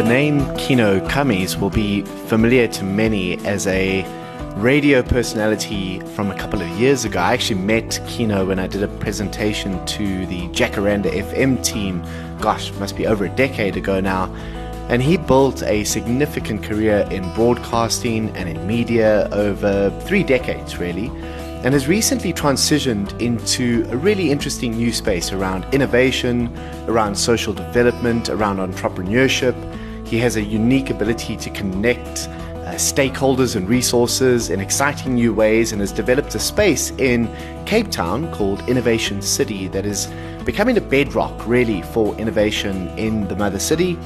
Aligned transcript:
The 0.00 0.08
name 0.08 0.40
Kieno 0.56 1.06
Kammies 1.10 1.60
will 1.60 1.68
be 1.68 2.00
familiar 2.26 2.66
to 2.68 2.84
many 2.84 3.36
as 3.44 3.66
a 3.66 4.02
radio 4.56 5.02
personality 5.02 6.00
from 6.14 6.30
a 6.30 6.34
couple 6.38 6.62
of 6.62 6.68
years 6.70 7.04
ago. 7.04 7.20
I 7.20 7.34
actually 7.34 7.60
met 7.60 8.00
Kieno 8.06 8.46
when 8.46 8.58
I 8.58 8.66
did 8.66 8.82
a 8.82 8.88
presentation 8.88 9.84
to 9.84 10.24
the 10.24 10.48
Jacaranda 10.48 11.12
FM 11.12 11.62
team, 11.62 12.02
gosh, 12.40 12.72
must 12.76 12.96
be 12.96 13.06
over 13.06 13.26
a 13.26 13.28
decade 13.28 13.76
ago 13.76 14.00
now. 14.00 14.34
And 14.88 15.02
he 15.02 15.18
built 15.18 15.62
a 15.64 15.84
significant 15.84 16.62
career 16.62 17.06
in 17.10 17.30
broadcasting 17.34 18.30
and 18.30 18.48
in 18.48 18.66
media 18.66 19.28
over 19.32 19.90
three 20.06 20.22
decades, 20.22 20.78
really, 20.78 21.08
and 21.62 21.74
has 21.74 21.88
recently 21.88 22.32
transitioned 22.32 23.20
into 23.20 23.86
a 23.90 23.98
really 23.98 24.30
interesting 24.30 24.72
new 24.72 24.94
space 24.94 25.30
around 25.30 25.66
innovation, 25.74 26.48
around 26.88 27.14
social 27.14 27.52
development, 27.52 28.30
around 28.30 28.56
entrepreneurship. 28.56 29.54
He 30.10 30.18
has 30.18 30.34
a 30.34 30.42
unique 30.42 30.90
ability 30.90 31.36
to 31.36 31.50
connect 31.50 32.26
uh, 32.26 32.74
stakeholders 32.74 33.54
and 33.54 33.68
resources 33.68 34.50
in 34.50 34.58
exciting 34.58 35.14
new 35.14 35.32
ways 35.32 35.70
and 35.70 35.80
has 35.80 35.92
developed 35.92 36.34
a 36.34 36.40
space 36.40 36.90
in 36.98 37.32
Cape 37.64 37.92
Town 37.92 38.28
called 38.32 38.68
Innovation 38.68 39.22
City 39.22 39.68
that 39.68 39.86
is 39.86 40.08
becoming 40.44 40.76
a 40.76 40.80
bedrock 40.80 41.46
really 41.46 41.82
for 41.82 42.12
innovation 42.16 42.88
in 42.98 43.28
the 43.28 43.36
mother 43.36 43.60
city. 43.60 43.96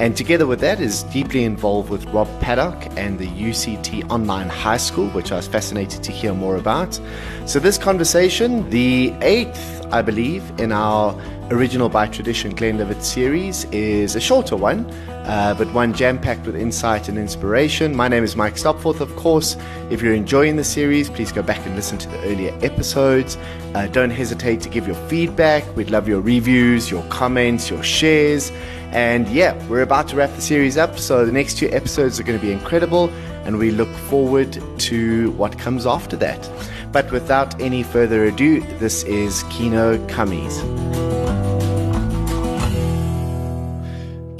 And 0.00 0.16
together 0.16 0.48
with 0.48 0.58
that 0.60 0.80
is 0.80 1.04
deeply 1.04 1.44
involved 1.44 1.90
with 1.90 2.06
Rob 2.06 2.26
Paddock 2.40 2.88
and 2.96 3.20
the 3.20 3.28
UCT 3.28 4.10
Online 4.10 4.48
High 4.48 4.78
School, 4.78 5.08
which 5.10 5.30
I 5.30 5.36
was 5.36 5.46
fascinated 5.46 6.02
to 6.02 6.10
hear 6.10 6.34
more 6.34 6.56
about. 6.56 6.98
So, 7.46 7.60
this 7.60 7.78
conversation, 7.78 8.68
the 8.70 9.12
eighth, 9.20 9.86
I 9.92 10.02
believe, 10.02 10.42
in 10.58 10.72
our 10.72 11.14
original 11.52 11.88
by 11.88 12.06
tradition 12.08 12.54
Glenlivet 12.54 13.02
series, 13.02 13.64
is 13.66 14.16
a 14.16 14.20
shorter 14.20 14.56
one 14.56 14.90
uh, 15.24 15.54
but 15.54 15.72
one 15.72 15.92
jam 15.92 16.18
packed 16.18 16.46
with 16.46 16.56
insight 16.56 17.08
and 17.08 17.16
inspiration. 17.16 17.94
My 17.94 18.08
name 18.08 18.24
is 18.24 18.34
Mike 18.34 18.54
Stopforth, 18.54 19.00
of 19.00 19.14
course. 19.16 19.56
If 19.90 20.02
you're 20.02 20.14
enjoying 20.14 20.56
the 20.56 20.64
series, 20.64 21.08
please 21.08 21.30
go 21.30 21.42
back 21.42 21.64
and 21.64 21.76
listen 21.76 21.98
to 21.98 22.08
the 22.08 22.18
earlier 22.24 22.56
episodes. 22.62 23.36
Uh, 23.74 23.86
don't 23.88 24.10
hesitate 24.10 24.60
to 24.62 24.68
give 24.68 24.86
your 24.86 24.96
feedback. 25.08 25.64
We'd 25.76 25.90
love 25.90 26.08
your 26.08 26.20
reviews, 26.20 26.90
your 26.90 27.04
comments, 27.04 27.70
your 27.70 27.82
shares. 27.82 28.50
And 28.90 29.28
yeah, 29.28 29.54
we're 29.68 29.82
about 29.82 30.08
to 30.08 30.16
wrap 30.16 30.34
the 30.34 30.42
series 30.42 30.76
up, 30.76 30.98
so 30.98 31.24
the 31.24 31.32
next 31.32 31.56
two 31.56 31.70
episodes 31.70 32.18
are 32.20 32.24
going 32.24 32.38
to 32.38 32.44
be 32.44 32.52
incredible, 32.52 33.08
and 33.44 33.58
we 33.58 33.70
look 33.70 33.88
forward 34.10 34.60
to 34.80 35.30
what 35.32 35.58
comes 35.58 35.86
after 35.86 36.16
that. 36.16 36.50
But 36.92 37.10
without 37.10 37.58
any 37.58 37.82
further 37.84 38.24
ado, 38.24 38.60
this 38.78 39.04
is 39.04 39.44
Kieno 39.44 40.06
Kammies. 40.08 41.11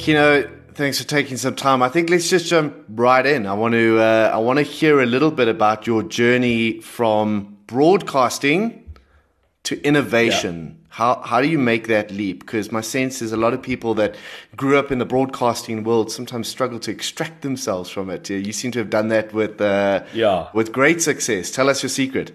Kieno, 0.03 0.50
thanks 0.75 1.00
for 1.00 1.06
taking 1.06 1.36
some 1.36 1.55
time. 1.55 1.81
I 1.81 1.89
think 1.89 2.11
let's 2.11 2.28
just 2.28 2.47
jump 2.47 2.75
right 2.89 3.25
in. 3.25 3.47
I 3.47 3.53
want 3.53 3.75
to 3.75 4.00
uh, 4.00 4.33
I 4.34 4.39
want 4.39 4.56
to 4.58 4.64
hear 4.64 5.00
a 5.00 5.06
little 5.06 5.31
bit 5.31 5.47
about 5.47 5.86
your 5.86 6.03
journey 6.03 6.81
from 6.81 7.56
broadcasting 7.69 8.97
to 9.62 9.80
innovation. 9.83 10.67
Yeah. 10.67 10.86
How 10.89 11.23
how 11.23 11.41
do 11.41 11.47
you 11.47 11.56
make 11.56 11.86
that 11.86 12.11
leap? 12.11 12.41
Because 12.41 12.73
my 12.73 12.80
sense 12.80 13.23
is 13.23 13.30
a 13.30 13.36
lot 13.36 13.55
of 13.55 13.62
people 13.62 13.95
that 13.95 14.17
grew 14.56 14.77
up 14.77 14.91
in 14.91 14.98
the 14.98 15.06
broadcasting 15.06 15.84
world 15.84 16.11
sometimes 16.11 16.48
struggle 16.48 16.80
to 16.80 16.91
extract 16.91 17.42
themselves 17.42 17.89
from 17.89 18.11
it. 18.11 18.28
You 18.28 18.53
seem 18.53 18.73
to 18.73 18.80
have 18.80 18.91
done 18.91 19.06
that 19.06 19.33
with 19.33 19.61
uh, 19.61 20.03
yeah 20.12 20.48
with 20.53 20.73
great 20.73 21.00
success. 21.00 21.53
Tell 21.53 21.70
us 21.70 21.80
your 21.80 21.91
secret. 21.91 22.33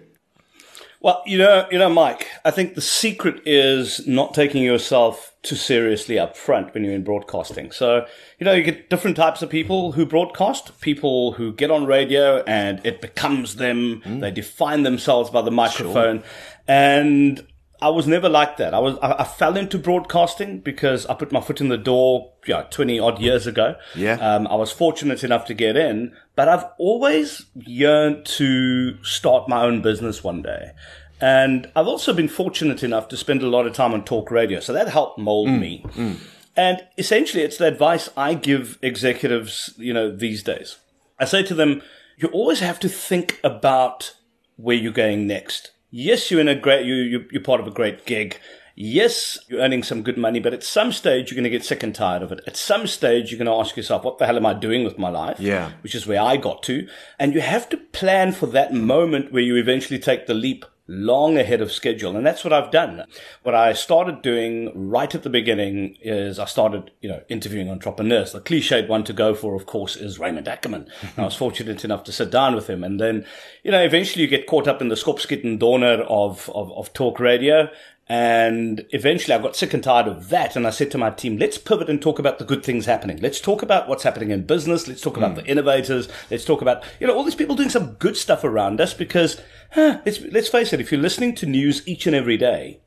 Well, 1.01 1.21
you 1.25 1.37
know, 1.37 1.67
you 1.69 1.77
know, 1.77 1.89
Mike, 1.89 2.27
I 2.45 2.51
think 2.51 2.75
the 2.75 2.81
secret 2.81 3.41
is 3.45 4.07
not 4.07 4.33
taking 4.33 4.63
yourself 4.63 5.33
too 5.47 5.55
seriously 5.55 6.19
up 6.19 6.35
front 6.35 6.73
when 6.73 6.83
you're 6.83 6.93
in 6.93 7.03
broadcasting. 7.03 7.71
So, 7.71 8.05
you 8.39 8.45
know, 8.45 8.53
you 8.53 8.63
get 8.63 8.89
different 8.89 9.17
types 9.17 9.41
of 9.41 9.49
people 9.49 9.93
who 9.93 10.05
broadcast, 10.05 10.79
people 10.81 11.33
who 11.33 11.53
get 11.53 11.71
on 11.71 11.85
radio 11.85 12.43
and 12.43 12.85
it 12.85 13.01
becomes 13.01 13.55
them. 13.55 14.01
Mm. 14.05 14.21
They 14.21 14.31
define 14.31 14.83
themselves 14.83 15.29
by 15.29 15.41
the 15.41 15.51
microphone. 15.51 16.19
Sure. 16.19 16.27
And 16.67 17.47
I 17.81 17.89
was 17.89 18.07
never 18.07 18.27
like 18.27 18.57
that. 18.57 18.73
I 18.73 18.79
was 18.79 18.97
I, 19.01 19.13
I, 19.19 19.23
fell 19.23 19.55
into 19.55 19.77
broadcasting 19.77 20.59
because 20.59 21.05
I 21.05 21.13
put 21.13 21.31
my 21.31 21.41
foot 21.41 21.61
in 21.61 21.69
the 21.69 21.77
door, 21.77 22.33
yeah, 22.47 22.63
twenty 22.63 22.99
odd 22.99 23.19
years 23.19 23.45
ago. 23.45 23.75
Yeah. 23.95 24.13
Um, 24.13 24.47
I 24.47 24.55
was 24.55 24.71
fortunate 24.71 25.23
enough 25.23 25.45
to 25.45 25.53
get 25.53 25.77
in, 25.77 26.13
but 26.35 26.47
I've 26.47 26.65
always 26.79 27.45
yearned 27.55 28.25
to 28.25 29.03
start 29.03 29.47
my 29.47 29.63
own 29.63 29.81
business 29.81 30.23
one 30.23 30.41
day. 30.41 30.71
And 31.19 31.69
I've 31.75 31.87
also 31.87 32.13
been 32.13 32.27
fortunate 32.27 32.83
enough 32.83 33.07
to 33.09 33.17
spend 33.17 33.41
a 33.41 33.49
lot 33.49 33.65
of 33.65 33.73
time 33.73 33.93
on 33.93 34.03
talk 34.03 34.29
radio, 34.29 34.59
so 34.59 34.73
that 34.73 34.87
helped 34.87 35.17
mold 35.17 35.49
mm, 35.49 35.59
me. 35.59 35.85
Mm. 35.93 36.17
And 36.55 36.85
essentially, 36.97 37.43
it's 37.43 37.57
the 37.57 37.67
advice 37.67 38.09
I 38.15 38.33
give 38.33 38.77
executives, 38.81 39.73
you 39.77 39.93
know, 39.93 40.15
these 40.15 40.43
days. 40.43 40.77
I 41.19 41.25
say 41.25 41.43
to 41.43 41.55
them, 41.55 41.81
you 42.17 42.27
always 42.29 42.59
have 42.59 42.79
to 42.81 42.89
think 42.89 43.39
about 43.43 44.13
where 44.57 44.75
you're 44.75 44.91
going 44.91 45.27
next 45.27 45.71
yes, 45.91 46.29
you're 46.29 46.41
in 46.41 46.47
a 46.47 46.55
great, 46.55 46.85
you, 46.85 46.95
you, 46.95 47.25
you're 47.31 47.43
part 47.43 47.59
of 47.59 47.67
a 47.67 47.71
great 47.71 48.05
gig. 48.05 48.39
Yes, 48.79 49.39
you're 49.47 49.59
earning 49.59 49.81
some 49.81 50.03
good 50.03 50.19
money, 50.19 50.39
but 50.39 50.53
at 50.53 50.63
some 50.63 50.91
stage 50.91 51.31
you're 51.31 51.35
going 51.35 51.45
to 51.45 51.49
get 51.49 51.65
sick 51.65 51.81
and 51.81 51.95
tired 51.95 52.21
of 52.21 52.31
it. 52.31 52.41
At 52.45 52.55
some 52.55 52.85
stage 52.85 53.31
you're 53.31 53.39
going 53.39 53.47
to 53.47 53.59
ask 53.59 53.75
yourself, 53.75 54.03
what 54.03 54.19
the 54.19 54.27
hell 54.27 54.37
am 54.37 54.45
I 54.45 54.53
doing 54.53 54.83
with 54.83 54.99
my 54.99 55.09
life? 55.09 55.39
Yeah. 55.39 55.71
Which 55.81 55.95
is 55.95 56.05
where 56.05 56.21
I 56.21 56.37
got 56.37 56.61
to. 56.63 56.87
And 57.17 57.33
you 57.33 57.41
have 57.41 57.67
to 57.69 57.77
plan 57.77 58.33
for 58.33 58.45
that 58.45 58.75
moment 58.75 59.33
where 59.33 59.41
you 59.41 59.55
eventually 59.55 59.97
take 59.97 60.27
the 60.27 60.35
leap 60.35 60.63
long 60.87 61.37
ahead 61.37 61.59
of 61.59 61.71
schedule. 61.71 62.15
And 62.15 62.25
that's 62.25 62.43
what 62.43 62.53
I've 62.53 62.71
done. 62.71 63.03
What 63.43 63.55
I 63.55 63.73
started 63.73 64.21
doing 64.21 64.71
right 64.89 65.13
at 65.13 65.23
the 65.23 65.29
beginning 65.29 65.97
is 66.01 66.39
I 66.39 66.45
started, 66.45 66.91
you 67.01 67.09
know, 67.09 67.23
interviewing 67.29 67.69
entrepreneurs. 67.69 68.31
The 68.31 68.41
cliched 68.41 68.87
one 68.87 69.03
to 69.05 69.13
go 69.13 69.33
for, 69.33 69.55
of 69.55 69.65
course, 69.65 69.95
is 69.95 70.19
Raymond 70.19 70.47
Ackerman. 70.47 70.87
I 71.17 71.23
was 71.23 71.35
fortunate 71.35 71.83
enough 71.83 72.03
to 72.05 72.11
sit 72.11 72.31
down 72.31 72.55
with 72.55 72.69
him. 72.69 72.83
And 72.83 73.01
then, 73.01 73.25
you 73.63 73.71
know, 73.71 73.83
eventually 73.83 74.21
you 74.21 74.29
get 74.29 74.47
caught 74.47 74.67
up 74.67 74.81
in 74.81 74.89
the 74.89 74.95
skopskitten 74.95 75.59
donor 75.59 76.03
of, 76.03 76.49
of, 76.53 76.71
of 76.71 76.93
talk 76.93 77.19
radio. 77.19 77.69
And 78.09 78.85
eventually 78.91 79.33
I 79.33 79.41
got 79.41 79.55
sick 79.55 79.73
and 79.73 79.83
tired 79.83 80.07
of 80.07 80.29
that. 80.29 80.55
And 80.55 80.65
I 80.65 80.69
said 80.69 80.91
to 80.91 80.97
my 80.97 81.09
team, 81.09 81.37
let's 81.37 81.57
pivot 81.57 81.89
and 81.89 82.01
talk 82.01 82.19
about 82.19 82.39
the 82.39 82.45
good 82.45 82.63
things 82.63 82.85
happening. 82.85 83.19
Let's 83.21 83.41
talk 83.41 83.61
about 83.61 83.87
what's 83.89 84.03
happening 84.03 84.31
in 84.31 84.45
business. 84.45 84.87
Let's 84.87 85.01
talk 85.01 85.17
about 85.17 85.33
mm. 85.33 85.35
the 85.35 85.45
innovators. 85.45 86.07
Let's 86.31 86.45
talk 86.45 86.61
about, 86.61 86.83
you 86.99 87.07
know, 87.07 87.15
all 87.15 87.23
these 87.23 87.35
people 87.35 87.55
doing 87.55 87.69
some 87.69 87.93
good 87.95 88.15
stuff 88.15 88.43
around 88.43 88.79
us 88.79 88.93
because, 88.93 89.41
huh, 89.71 89.99
let's, 90.05 90.21
let's 90.21 90.47
face 90.47 90.71
it, 90.71 90.79
if 90.79 90.91
you're 90.91 91.01
listening 91.01 91.35
to 91.35 91.45
news 91.45 91.85
each 91.85 92.07
and 92.07 92.15
every 92.15 92.37
day, 92.37 92.79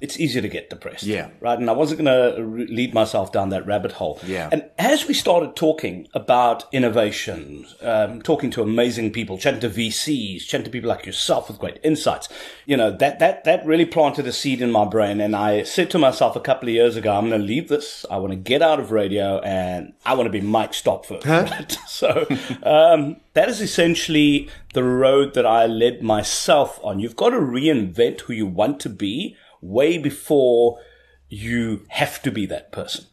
it's 0.00 0.18
easier 0.18 0.40
to 0.40 0.48
get 0.48 0.70
depressed. 0.70 1.02
Yeah. 1.02 1.28
Right. 1.40 1.58
And 1.58 1.68
I 1.68 1.74
wasn't 1.74 2.02
going 2.02 2.34
to 2.34 2.42
re- 2.42 2.66
lead 2.66 2.94
myself 2.94 3.32
down 3.32 3.50
that 3.50 3.66
rabbit 3.66 3.92
hole. 3.92 4.18
Yeah. 4.26 4.48
And 4.50 4.68
as 4.78 5.06
we 5.06 5.12
started 5.14 5.56
talking 5.56 6.08
about 6.14 6.64
innovation, 6.72 7.66
um, 7.82 8.22
talking 8.22 8.50
to 8.52 8.62
amazing 8.62 9.12
people, 9.12 9.36
chatting 9.36 9.60
to 9.60 9.68
VCs, 9.68 10.46
chatting 10.46 10.64
to 10.64 10.70
people 10.70 10.88
like 10.88 11.04
yourself 11.04 11.48
with 11.48 11.58
great 11.58 11.78
insights, 11.82 12.28
you 12.64 12.76
know, 12.76 12.90
that, 12.90 13.18
that, 13.18 13.44
that 13.44 13.64
really 13.66 13.84
planted 13.84 14.26
a 14.26 14.32
seed 14.32 14.62
in 14.62 14.72
my 14.72 14.86
brain. 14.86 15.20
And 15.20 15.36
I 15.36 15.64
said 15.64 15.90
to 15.90 15.98
myself 15.98 16.34
a 16.34 16.40
couple 16.40 16.68
of 16.68 16.74
years 16.74 16.96
ago, 16.96 17.14
I'm 17.14 17.28
going 17.28 17.40
to 17.40 17.46
leave 17.46 17.68
this. 17.68 18.06
I 18.10 18.16
want 18.16 18.32
to 18.32 18.36
get 18.36 18.62
out 18.62 18.80
of 18.80 18.92
radio 18.92 19.40
and 19.40 19.92
I 20.06 20.14
want 20.14 20.26
to 20.26 20.30
be 20.30 20.40
Mike 20.40 20.72
Stopforth. 20.72 21.24
Huh? 21.24 21.46
Right? 21.50 21.76
So, 21.90 22.26
um, 22.62 23.16
that 23.34 23.50
is 23.50 23.60
essentially 23.60 24.48
the 24.72 24.82
road 24.82 25.34
that 25.34 25.44
I 25.44 25.66
led 25.66 26.02
myself 26.02 26.80
on. 26.82 26.98
You've 26.98 27.16
got 27.16 27.30
to 27.30 27.36
reinvent 27.36 28.22
who 28.22 28.32
you 28.32 28.46
want 28.46 28.80
to 28.80 28.88
be 28.88 29.36
way 29.60 29.98
before 29.98 30.78
you 31.28 31.84
have 31.88 32.20
to 32.22 32.30
be 32.30 32.46
that 32.46 32.72
person 32.72 33.06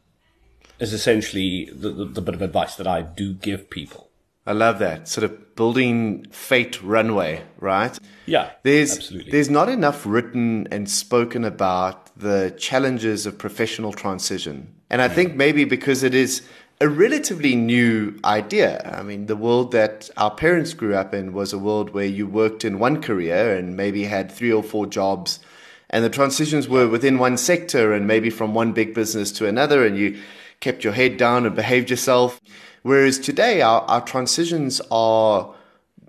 is 0.80 0.94
essentially 0.94 1.69
the, 1.74 1.90
the, 1.90 2.06
the, 2.06 2.22
bit 2.22 2.35
of 2.35 2.41
advice 2.41 2.75
that 2.75 2.88
I 2.88 3.02
do 3.02 3.34
give 3.34 3.69
people. 3.69 4.09
I 4.46 4.53
love 4.53 4.80
that 4.80 5.08
sort 5.08 5.25
of 5.25 5.56
building 5.56 6.25
fate 6.31 6.81
runway, 6.81 7.44
right? 7.59 7.97
Yeah, 8.25 8.52
there's 8.63 8.96
absolutely. 8.96 9.31
there's 9.31 9.50
not 9.50 9.68
enough 9.68 10.06
written 10.06 10.68
and 10.72 10.90
spoken 10.90 11.44
about 11.44 12.18
the 12.18 12.56
challenges 12.58 13.25
of 13.25 13.38
professional 13.38 13.91
transition, 13.91 14.73
and 14.90 15.02
I 15.02 15.09
think 15.09 15.35
maybe 15.35 15.66
because 15.66 16.02
it 16.03 16.16
is 16.16 16.47
a 16.79 16.88
relatively 16.88 17.55
new 17.55 18.17
idea. 18.23 18.90
I 18.97 19.02
mean, 19.02 19.26
the 19.26 19.35
world 19.35 19.72
that 19.72 20.09
our 20.16 20.32
parents 20.32 20.73
grew 20.73 20.96
up 20.96 21.14
in 21.14 21.34
was 21.34 21.52
a 21.52 21.58
world 21.58 21.90
where 21.90 22.05
you 22.05 22.28
worked 22.28 22.64
in 22.64 22.79
one 22.79 23.02
career 23.02 23.55
and 23.55 23.76
maybe 23.76 24.03
had 24.03 24.32
three 24.32 24.53
or 24.53 24.64
four 24.64 24.85
jobs 24.85 25.40
and 25.89 26.03
the 26.03 26.09
transitions 26.09 26.67
were 26.67 26.87
within 26.87 27.17
one 27.17 27.37
sector 27.37 27.93
and 27.93 28.07
maybe 28.07 28.29
from 28.29 28.53
one 28.53 28.73
big 28.73 28.93
business 28.93 29.31
to 29.31 29.47
another 29.47 29.85
and 29.85 29.97
you 29.97 30.19
kept 30.59 30.84
your 30.84 30.93
head 30.93 31.17
down 31.17 31.45
and 31.45 31.55
behaved 31.55 31.89
yourself 31.89 32.41
whereas 32.84 33.19
today 33.19 33.61
our, 33.61 33.81
our 33.81 34.01
transitions 34.01 34.81
are 34.91 35.53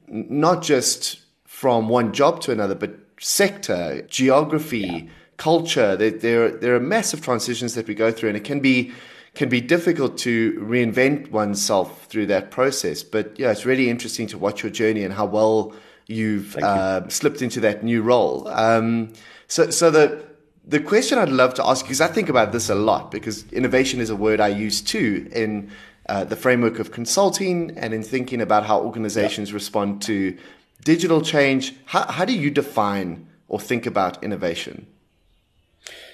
not 0.09 0.63
just 0.63 1.21
from 1.45 1.89
one 1.89 2.13
job 2.13 2.41
to 2.41 2.53
another 2.53 2.75
but 2.75 2.95
sector 3.21 4.03
geography 4.03 4.79
yeah. 4.79 5.03
culture 5.37 5.97
there, 5.97 6.11
there, 6.11 6.51
there 6.51 6.75
are 6.75 6.81
massive 6.81 7.21
transitions 7.21 7.75
that 7.75 7.87
we 7.87 7.95
go 7.95 8.11
through 8.11 8.29
and 8.29 8.37
it 8.37 8.45
can 8.45 8.61
be 8.61 8.93
can 9.35 9.49
be 9.49 9.61
difficult 9.61 10.19
to 10.19 10.55
reinvent 10.55 11.31
oneself 11.31 12.07
through 12.07 12.27
that 12.27 12.51
process 12.51 13.03
but 13.03 13.39
yeah 13.39 13.51
it's 13.51 13.67
really 13.67 13.91
interesting 13.91 14.27
to 14.27 14.39
watch 14.39 14.63
your 14.63 14.73
journey 14.73 15.05
and 15.05 15.13
how 15.13 15.27
well 15.27 15.73
you've 16.07 16.57
uh, 16.57 17.03
you. 17.05 17.11
slipped 17.11 17.43
into 17.43 17.61
that 17.61 17.85
new 17.85 18.03
role 18.03 18.49
um, 18.49 19.13
so, 19.49 19.71
so 19.71 19.91
the 19.91 20.29
the 20.67 20.79
question 20.79 21.19
I'd 21.19 21.31
love 21.31 21.55
to 21.55 21.67
ask 21.67 21.85
because 21.85 22.03
I 22.03 22.09
think 22.09 22.29
about 22.29 22.53
this 22.53 22.69
a 22.69 22.75
lot 22.75 23.11
because 23.11 23.51
innovation 23.53 24.01
is 24.01 24.11
a 24.11 24.17
word 24.17 24.39
I 24.39 24.49
use 24.49 24.83
too 24.83 25.29
in 25.33 25.71
uh, 26.09 26.25
the 26.25 26.37
framework 26.37 26.79
of 26.79 26.93
consulting 26.93 27.77
and 27.79 27.95
in 27.95 28.03
thinking 28.03 28.41
about 28.41 28.67
how 28.67 28.81
organizations 28.81 29.53
respond 29.53 30.03
to 30.03 30.37
digital 30.85 31.21
change, 31.23 31.75
how, 31.87 32.11
how 32.11 32.25
do 32.25 32.35
you 32.35 32.51
define 32.51 33.27
or 33.49 33.59
think 33.59 33.87
about 33.87 34.23
innovation? 34.23 34.87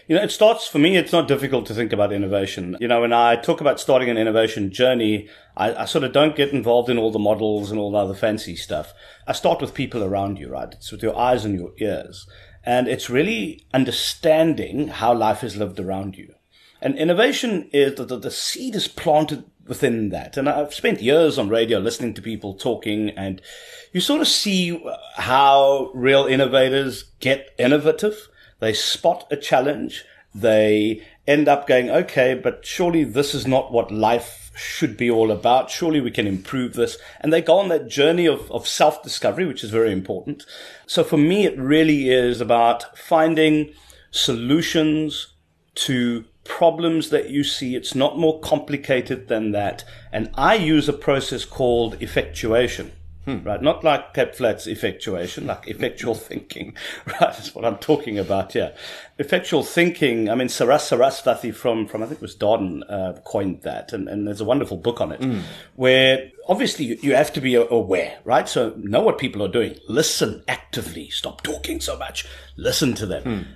You 0.06 0.16
know, 0.16 0.22
it 0.22 0.30
starts 0.30 0.68
for 0.68 0.78
me, 0.78 0.96
it's 0.96 1.12
not 1.12 1.28
difficult 1.28 1.64
to 1.66 1.74
think 1.74 1.92
about 1.92 2.12
innovation. 2.12 2.76
You 2.78 2.88
know, 2.88 3.00
when 3.00 3.12
I 3.12 3.36
talk 3.36 3.60
about 3.60 3.80
starting 3.80 4.10
an 4.10 4.18
innovation 4.18 4.70
journey, 4.70 5.28
I, 5.56 5.74
I, 5.74 5.84
sort 5.86 6.04
of 6.04 6.12
don't 6.12 6.36
get 6.36 6.50
involved 6.50 6.90
in 6.90 6.98
all 6.98 7.10
the 7.10 7.18
models 7.18 7.70
and 7.70 7.80
all 7.80 7.90
the 7.90 7.98
other 7.98 8.14
fancy 8.14 8.54
stuff. 8.54 8.92
I 9.26 9.32
start 9.32 9.62
with 9.62 9.72
people 9.72 10.04
around 10.04 10.38
you, 10.38 10.50
right? 10.50 10.68
It's 10.72 10.92
with 10.92 11.02
your 11.02 11.18
eyes 11.18 11.46
and 11.46 11.58
your 11.58 11.72
ears. 11.78 12.26
And 12.66 12.88
it's 12.88 13.10
really 13.10 13.66
understanding 13.72 14.88
how 14.88 15.14
life 15.14 15.44
is 15.44 15.56
lived 15.56 15.78
around 15.78 16.16
you. 16.16 16.34
And 16.80 16.96
innovation 16.96 17.68
is 17.72 17.94
the, 17.94 18.04
the 18.04 18.30
seed 18.30 18.74
is 18.74 18.88
planted 18.88 19.44
within 19.66 20.10
that. 20.10 20.36
And 20.36 20.48
I've 20.48 20.74
spent 20.74 21.02
years 21.02 21.38
on 21.38 21.48
radio 21.48 21.78
listening 21.78 22.14
to 22.14 22.22
people 22.22 22.54
talking 22.54 23.10
and 23.10 23.40
you 23.92 24.00
sort 24.00 24.20
of 24.20 24.28
see 24.28 24.82
how 25.16 25.90
real 25.94 26.26
innovators 26.26 27.04
get 27.20 27.54
innovative 27.58 28.28
they 28.64 28.72
spot 28.72 29.26
a 29.30 29.36
challenge. 29.36 30.06
They 30.34 31.02
end 31.26 31.48
up 31.48 31.66
going, 31.66 31.90
okay, 31.90 32.34
but 32.34 32.64
surely 32.64 33.04
this 33.04 33.34
is 33.34 33.46
not 33.46 33.72
what 33.72 33.90
life 33.90 34.43
should 34.54 34.96
be 34.96 35.10
all 35.10 35.30
about. 35.30 35.70
Surely 35.70 36.00
we 36.00 36.10
can 36.10 36.26
improve 36.26 36.74
this. 36.74 36.96
And 37.20 37.32
they 37.32 37.42
go 37.42 37.58
on 37.58 37.68
that 37.68 37.88
journey 37.88 38.26
of, 38.26 38.50
of 38.50 38.66
self 38.68 39.02
discovery, 39.02 39.46
which 39.46 39.64
is 39.64 39.70
very 39.70 39.92
important. 39.92 40.44
So 40.86 41.04
for 41.04 41.16
me, 41.18 41.44
it 41.44 41.58
really 41.58 42.10
is 42.10 42.40
about 42.40 42.96
finding 42.96 43.72
solutions 44.10 45.34
to 45.74 46.24
problems 46.44 47.10
that 47.10 47.30
you 47.30 47.42
see. 47.42 47.74
It's 47.74 47.94
not 47.94 48.18
more 48.18 48.38
complicated 48.40 49.28
than 49.28 49.52
that. 49.52 49.84
And 50.12 50.30
I 50.34 50.54
use 50.54 50.88
a 50.88 50.92
process 50.92 51.44
called 51.44 52.00
effectuation. 52.00 52.92
Hmm. 53.24 53.42
Right, 53.42 53.62
not 53.62 53.82
like 53.82 54.12
Cape 54.12 54.34
Flats 54.34 54.66
effectuation, 54.66 55.46
like 55.46 55.66
effectual 55.66 56.14
thinking. 56.30 56.76
Right, 57.06 57.20
that's 57.20 57.54
what 57.54 57.64
I'm 57.64 57.78
talking 57.78 58.18
about 58.18 58.52
here. 58.52 58.74
Effectual 59.18 59.62
thinking. 59.62 60.28
I 60.28 60.34
mean, 60.34 60.48
Saras 60.48 60.90
Sarasvathy 60.90 61.54
from 61.54 61.86
from 61.86 62.02
I 62.02 62.06
think 62.06 62.18
it 62.18 62.22
was 62.22 62.36
Darden 62.36 62.82
uh, 62.88 63.14
coined 63.24 63.62
that, 63.62 63.92
and, 63.92 64.08
and 64.08 64.26
there's 64.26 64.42
a 64.42 64.44
wonderful 64.44 64.76
book 64.76 65.00
on 65.00 65.12
it, 65.12 65.20
mm. 65.20 65.40
where 65.74 66.30
obviously 66.48 66.84
you, 66.84 66.98
you 67.00 67.14
have 67.14 67.32
to 67.32 67.40
be 67.40 67.54
aware, 67.54 68.18
right? 68.24 68.46
So 68.48 68.74
know 68.76 69.00
what 69.00 69.18
people 69.18 69.42
are 69.42 69.48
doing. 69.48 69.78
Listen 69.88 70.44
actively. 70.46 71.08
Stop 71.08 71.42
talking 71.42 71.80
so 71.80 71.98
much. 71.98 72.26
Listen 72.56 72.92
to 72.94 73.06
them. 73.06 73.22
Hmm. 73.22 73.50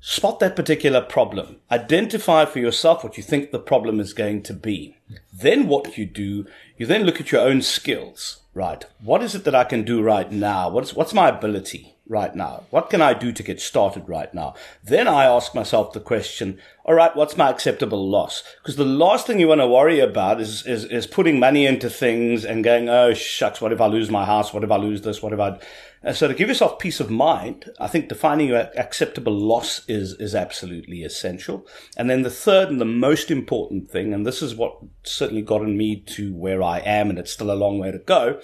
Spot 0.00 0.38
that 0.40 0.54
particular 0.54 1.00
problem. 1.00 1.60
Identify 1.70 2.44
for 2.44 2.58
yourself 2.58 3.02
what 3.02 3.16
you 3.16 3.22
think 3.22 3.50
the 3.50 3.58
problem 3.58 3.98
is 4.00 4.12
going 4.12 4.42
to 4.42 4.52
be. 4.52 4.98
Then 5.32 5.66
what 5.66 5.96
you 5.96 6.04
do, 6.04 6.44
you 6.76 6.84
then 6.84 7.04
look 7.04 7.22
at 7.22 7.32
your 7.32 7.40
own 7.40 7.62
skills 7.62 8.43
right, 8.54 8.84
what 9.02 9.22
is 9.22 9.34
it 9.34 9.44
that 9.44 9.54
I 9.54 9.64
can 9.64 9.84
do 9.84 10.02
right 10.02 10.30
now? 10.30 10.70
What's, 10.70 10.94
what's 10.94 11.12
my 11.12 11.28
ability 11.28 11.93
right 12.06 12.34
now? 12.34 12.64
What 12.70 12.90
can 12.90 13.00
I 13.00 13.14
do 13.14 13.32
to 13.32 13.42
get 13.42 13.60
started 13.60 14.08
right 14.08 14.32
now? 14.34 14.54
Then 14.82 15.08
I 15.08 15.24
ask 15.24 15.54
myself 15.54 15.92
the 15.92 16.00
question, 16.00 16.58
all 16.84 16.94
right, 16.94 17.14
what's 17.16 17.36
my 17.36 17.48
acceptable 17.48 18.08
loss? 18.08 18.42
Because 18.62 18.76
the 18.76 18.84
last 18.84 19.26
thing 19.26 19.40
you 19.40 19.48
want 19.48 19.62
to 19.62 19.66
worry 19.66 20.00
about 20.00 20.40
is, 20.40 20.66
is, 20.66 20.84
is 20.84 21.06
putting 21.06 21.38
money 21.38 21.64
into 21.64 21.88
things 21.88 22.44
and 22.44 22.62
going, 22.62 22.90
oh, 22.90 23.14
shucks, 23.14 23.60
what 23.60 23.72
if 23.72 23.80
I 23.80 23.86
lose 23.86 24.10
my 24.10 24.26
house? 24.26 24.52
What 24.52 24.64
if 24.64 24.70
I 24.70 24.76
lose 24.76 25.00
this? 25.00 25.22
What 25.22 25.32
if 25.32 25.40
I, 25.40 25.58
and 26.02 26.14
so 26.14 26.28
to 26.28 26.34
give 26.34 26.48
yourself 26.48 26.78
peace 26.78 27.00
of 27.00 27.10
mind, 27.10 27.70
I 27.80 27.88
think 27.88 28.10
defining 28.10 28.48
your 28.48 28.68
acceptable 28.76 29.32
loss 29.32 29.80
is, 29.88 30.12
is 30.20 30.34
absolutely 30.34 31.04
essential. 31.04 31.66
And 31.96 32.10
then 32.10 32.20
the 32.20 32.30
third 32.30 32.68
and 32.68 32.82
the 32.82 32.84
most 32.84 33.30
important 33.30 33.90
thing, 33.90 34.12
and 34.12 34.26
this 34.26 34.42
is 34.42 34.54
what 34.54 34.76
certainly 35.04 35.40
gotten 35.40 35.78
me 35.78 35.96
to 36.00 36.34
where 36.34 36.62
I 36.62 36.80
am, 36.80 37.08
and 37.08 37.18
it's 37.18 37.32
still 37.32 37.50
a 37.50 37.56
long 37.56 37.78
way 37.78 37.90
to 37.90 37.98
go. 37.98 38.42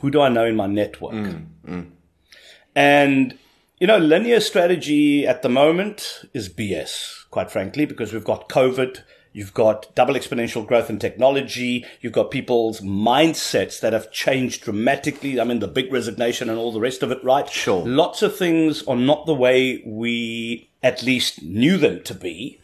Who 0.00 0.10
do 0.10 0.20
I 0.20 0.28
know 0.28 0.44
in 0.44 0.56
my 0.56 0.66
network? 0.66 1.14
Mm, 1.14 1.46
mm. 1.66 1.90
And, 2.78 3.36
you 3.80 3.88
know, 3.88 3.98
linear 3.98 4.38
strategy 4.38 5.26
at 5.26 5.42
the 5.42 5.48
moment 5.48 6.24
is 6.32 6.48
BS, 6.48 7.28
quite 7.28 7.50
frankly, 7.50 7.86
because 7.86 8.12
we've 8.12 8.22
got 8.22 8.48
COVID 8.48 9.02
You've 9.38 9.54
got 9.54 9.94
double 9.94 10.14
exponential 10.14 10.66
growth 10.66 10.90
in 10.90 10.98
technology. 10.98 11.84
You've 12.00 12.12
got 12.12 12.30
people's 12.30 12.80
mindsets 12.80 13.78
that 13.80 13.92
have 13.92 14.10
changed 14.10 14.62
dramatically. 14.62 15.38
I 15.38 15.44
mean, 15.44 15.60
the 15.60 15.68
big 15.68 15.92
resignation 15.92 16.48
and 16.48 16.58
all 16.58 16.72
the 16.72 16.80
rest 16.80 17.04
of 17.04 17.12
it, 17.12 17.22
right? 17.22 17.48
Sure. 17.48 17.86
Lots 17.86 18.22
of 18.22 18.36
things 18.36 18.82
are 18.88 18.96
not 18.96 19.26
the 19.26 19.34
way 19.34 19.82
we 19.86 20.70
at 20.82 21.02
least 21.02 21.42
knew 21.42 21.76
them 21.76 22.02
to 22.02 22.14
be. 22.14 22.60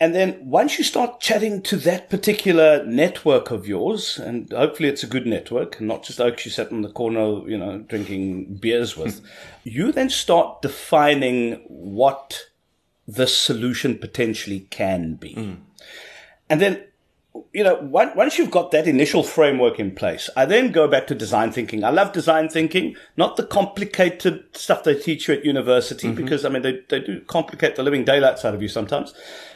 And 0.00 0.14
then 0.14 0.38
once 0.44 0.76
you 0.76 0.84
start 0.84 1.20
chatting 1.20 1.62
to 1.62 1.76
that 1.78 2.10
particular 2.10 2.84
network 2.84 3.50
of 3.50 3.68
yours, 3.68 4.18
and 4.18 4.50
hopefully 4.52 4.88
it's 4.88 5.04
a 5.04 5.08
good 5.08 5.26
network, 5.26 5.78
and 5.78 5.86
not 5.86 6.02
just 6.02 6.20
oaks 6.20 6.44
you 6.44 6.50
sat 6.50 6.72
in 6.72 6.82
the 6.82 6.90
corner, 6.90 7.48
you 7.48 7.56
know, 7.56 7.78
drinking 7.78 8.56
beers 8.56 8.96
with, 8.96 9.20
you 9.64 9.92
then 9.92 10.10
start 10.10 10.62
defining 10.62 11.64
what 11.68 12.46
the 13.06 13.26
solution 13.26 13.96
potentially 13.96 14.60
can 14.70 15.14
be. 15.14 15.34
Mm. 15.34 15.58
And 16.50 16.60
then, 16.60 16.84
you 17.52 17.64
know, 17.64 17.78
once 17.82 18.38
you've 18.38 18.50
got 18.50 18.70
that 18.70 18.86
initial 18.86 19.24
framework 19.24 19.80
in 19.80 19.90
place, 19.90 20.30
I 20.36 20.44
then 20.44 20.70
go 20.70 20.86
back 20.86 21.08
to 21.08 21.14
design 21.14 21.50
thinking. 21.50 21.82
I 21.82 21.90
love 21.90 22.12
design 22.12 22.48
thinking, 22.48 22.94
not 23.16 23.36
the 23.36 23.44
complicated 23.44 24.44
stuff 24.52 24.84
they 24.84 24.94
teach 24.94 25.26
you 25.26 25.34
at 25.34 25.44
university, 25.44 26.08
mm-hmm. 26.08 26.22
because 26.22 26.44
I 26.44 26.48
mean, 26.48 26.62
they, 26.62 26.80
they 26.88 27.00
do 27.00 27.20
complicate 27.22 27.74
the 27.74 27.82
living 27.82 28.04
daylights 28.04 28.44
out 28.44 28.54
of 28.54 28.62
you 28.62 28.68
sometimes. 28.68 29.14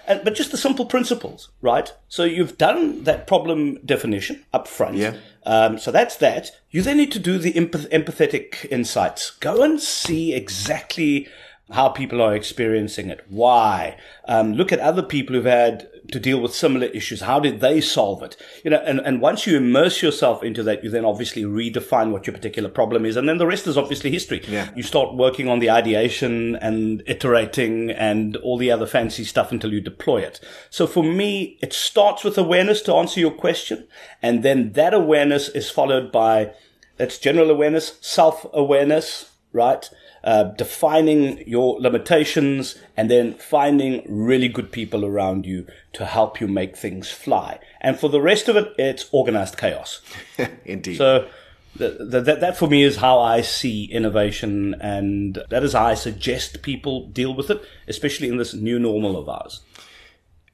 And, 0.09 0.23
but 0.25 0.35
just 0.35 0.51
the 0.51 0.57
simple 0.57 0.87
principles, 0.87 1.51
right? 1.61 1.93
So 2.09 2.25
you've 2.25 2.59
done 2.59 3.05
that 3.05 3.27
problem 3.27 3.79
definition 3.85 4.45
up 4.53 4.67
front. 4.67 4.97
Yeah. 4.97 5.17
Um, 5.45 5.79
so 5.79 5.93
that's 5.93 6.17
that. 6.17 6.51
You 6.71 6.83
then 6.83 6.97
need 6.97 7.13
to 7.13 7.21
do 7.21 7.39
the 7.39 7.53
empath- 7.53 7.91
empathetic 7.91 8.67
insights. 8.73 9.31
Go 9.31 9.63
and 9.63 9.81
see 9.81 10.35
exactly 10.35 11.29
how 11.71 11.91
people 11.91 12.23
are 12.23 12.35
experiencing 12.35 13.11
it, 13.11 13.25
why. 13.29 13.99
Um, 14.27 14.55
look 14.55 14.73
at 14.73 14.81
other 14.81 15.03
people 15.03 15.37
who've 15.37 15.45
had 15.45 15.89
to 16.11 16.19
deal 16.19 16.41
with 16.41 16.55
similar 16.55 16.87
issues. 16.87 17.21
How 17.21 17.39
did 17.39 17.61
they 17.61 17.81
solve 17.81 18.23
it? 18.23 18.37
You 18.65 18.71
know, 18.71 18.83
and, 18.85 19.01
and 19.01 19.21
once 19.21 19.47
you 19.47 19.57
immerse 19.57 20.03
yourself 20.03 20.43
into 20.43 20.63
that, 20.63 20.83
you 20.83 20.91
then 20.91 21.05
obviously 21.05 21.43
redefine 21.45 22.13
what 22.13 22.27
your 22.27 22.35
particular 22.35 22.69
problem 22.69 23.05
is. 23.05 23.17
And 23.17 23.29
then 23.29 23.39
the 23.39 23.47
rest 23.47 23.67
is 23.67 23.77
obviously 23.77 24.11
history. 24.11 24.43
Yeah. 24.49 24.71
You 24.75 24.83
start 24.83 25.15
working 25.15 25.49
on 25.49 25.59
the 25.59 25.71
ideation 25.71 26.57
and 26.57 27.03
iterating 27.07 27.91
and 27.91 28.37
all 28.37 28.57
the 28.57 28.71
other 28.71 28.87
fancy 28.87 29.25
stuff 29.25 29.53
until 29.53 29.73
you 29.73 29.81
deploy 29.81 30.19
it. 30.23 30.41
So 30.71 30.87
for 30.87 31.03
me, 31.05 31.59
it 31.61 31.73
starts 31.73 32.25
with 32.25 32.39
awareness 32.39 32.81
to 32.83 32.95
answer 32.95 33.21
your 33.21 33.33
question. 33.33 33.87
And 34.23 34.43
then 34.43 34.73
that 34.73 34.95
awareness 34.95 35.49
is 35.49 35.71
followed 35.71 36.11
by, 36.11 36.53
that's 36.97 37.19
general 37.19 37.51
awareness, 37.51 37.99
self 38.01 38.47
awareness, 38.53 39.31
right? 39.53 39.89
Uh, 40.25 40.45
defining 40.45 41.47
your 41.47 41.81
limitations 41.81 42.77
and 42.97 43.11
then 43.11 43.35
finding 43.35 44.03
really 44.09 44.49
good 44.49 44.73
people 44.73 45.05
around 45.05 45.47
you 45.47 45.67
to 45.93 46.05
help 46.05 46.41
you 46.41 46.49
make 46.49 46.77
things 46.77 47.11
fly. 47.11 47.59
And 47.81 47.99
for 47.99 48.09
the 48.09 48.21
rest 48.21 48.49
of 48.49 48.57
it, 48.57 48.73
it's 48.79 49.09
organized 49.13 49.57
chaos. 49.57 50.01
Indeed. 50.65 50.97
So 50.97 51.29
that, 51.77 52.25
that, 52.25 52.41
that 52.41 52.57
for 52.57 52.69
me 52.69 52.83
is 52.83 52.97
how 52.97 53.21
I 53.21 53.41
see 53.41 53.85
innovation 53.85 54.75
and 54.81 55.39
that 55.51 55.63
is 55.63 55.73
how 55.73 55.87
I 55.87 55.95
suggest 55.95 56.63
people 56.63 57.07
deal 57.09 57.35
with 57.35 57.51
it, 57.51 57.63
especially 57.87 58.29
in 58.29 58.37
this 58.37 58.55
new 58.55 58.79
normal 58.79 59.17
of 59.17 59.29
ours 59.29 59.63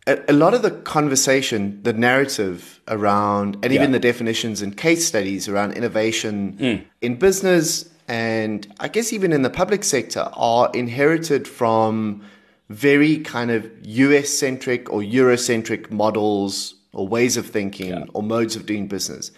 a, 0.06 0.32
lot 0.32 0.54
of 0.54 0.62
the 0.62 0.70
conversation, 0.70 1.82
the 1.82 1.92
narrative 1.92 2.80
around, 2.88 3.56
and 3.62 3.72
even 3.72 3.90
yeah. 3.90 3.92
the 3.92 4.00
definitions 4.00 4.60
and 4.60 4.76
case 4.76 5.06
studies 5.06 5.48
around 5.48 5.72
innovation 5.72 6.56
mm. 6.58 6.84
in 7.00 7.16
business 7.16 7.88
and 8.08 8.72
I 8.80 8.88
guess 8.88 9.12
even 9.12 9.32
in 9.32 9.42
the 9.42 9.50
public 9.50 9.84
sector 9.84 10.28
are 10.34 10.70
inherited 10.74 11.48
from 11.48 12.22
very 12.68 13.18
kind 13.18 13.50
of 13.50 13.70
US 13.86 14.30
centric 14.30 14.90
or 14.92 15.00
Eurocentric 15.00 15.90
models 15.90 16.74
or 16.92 17.06
ways 17.06 17.36
of 17.36 17.46
thinking 17.46 17.90
yeah. 17.90 18.04
or 18.14 18.22
modes 18.22 18.56
of 18.56 18.66
doing 18.66 18.86
business. 18.88 19.30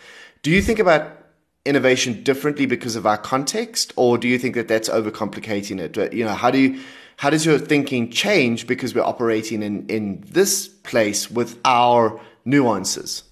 Do 0.42 0.50
you 0.50 0.62
think 0.62 0.78
about 0.78 1.16
innovation 1.64 2.23
differently 2.23 2.66
because 2.66 2.96
of 2.96 3.06
our 3.06 3.18
context, 3.18 3.92
or 3.96 4.16
do 4.16 4.28
you 4.28 4.38
think 4.38 4.54
that 4.54 4.68
that's 4.68 4.88
overcomplicating 4.88 5.80
it? 5.80 6.12
You 6.12 6.25
know, 6.25 6.35
how 6.35 6.50
do 6.50 6.58
you 6.58 6.80
how 7.16 7.30
does 7.30 7.46
your 7.46 7.58
thinking 7.58 8.11
change 8.11 8.66
because 8.66 8.94
we're 8.94 9.02
operating 9.02 9.62
in 9.62 9.87
in 9.88 10.23
this 10.26 10.68
place 10.68 11.30
with 11.30 11.58
our 11.64 12.20
nuances? 12.44 13.25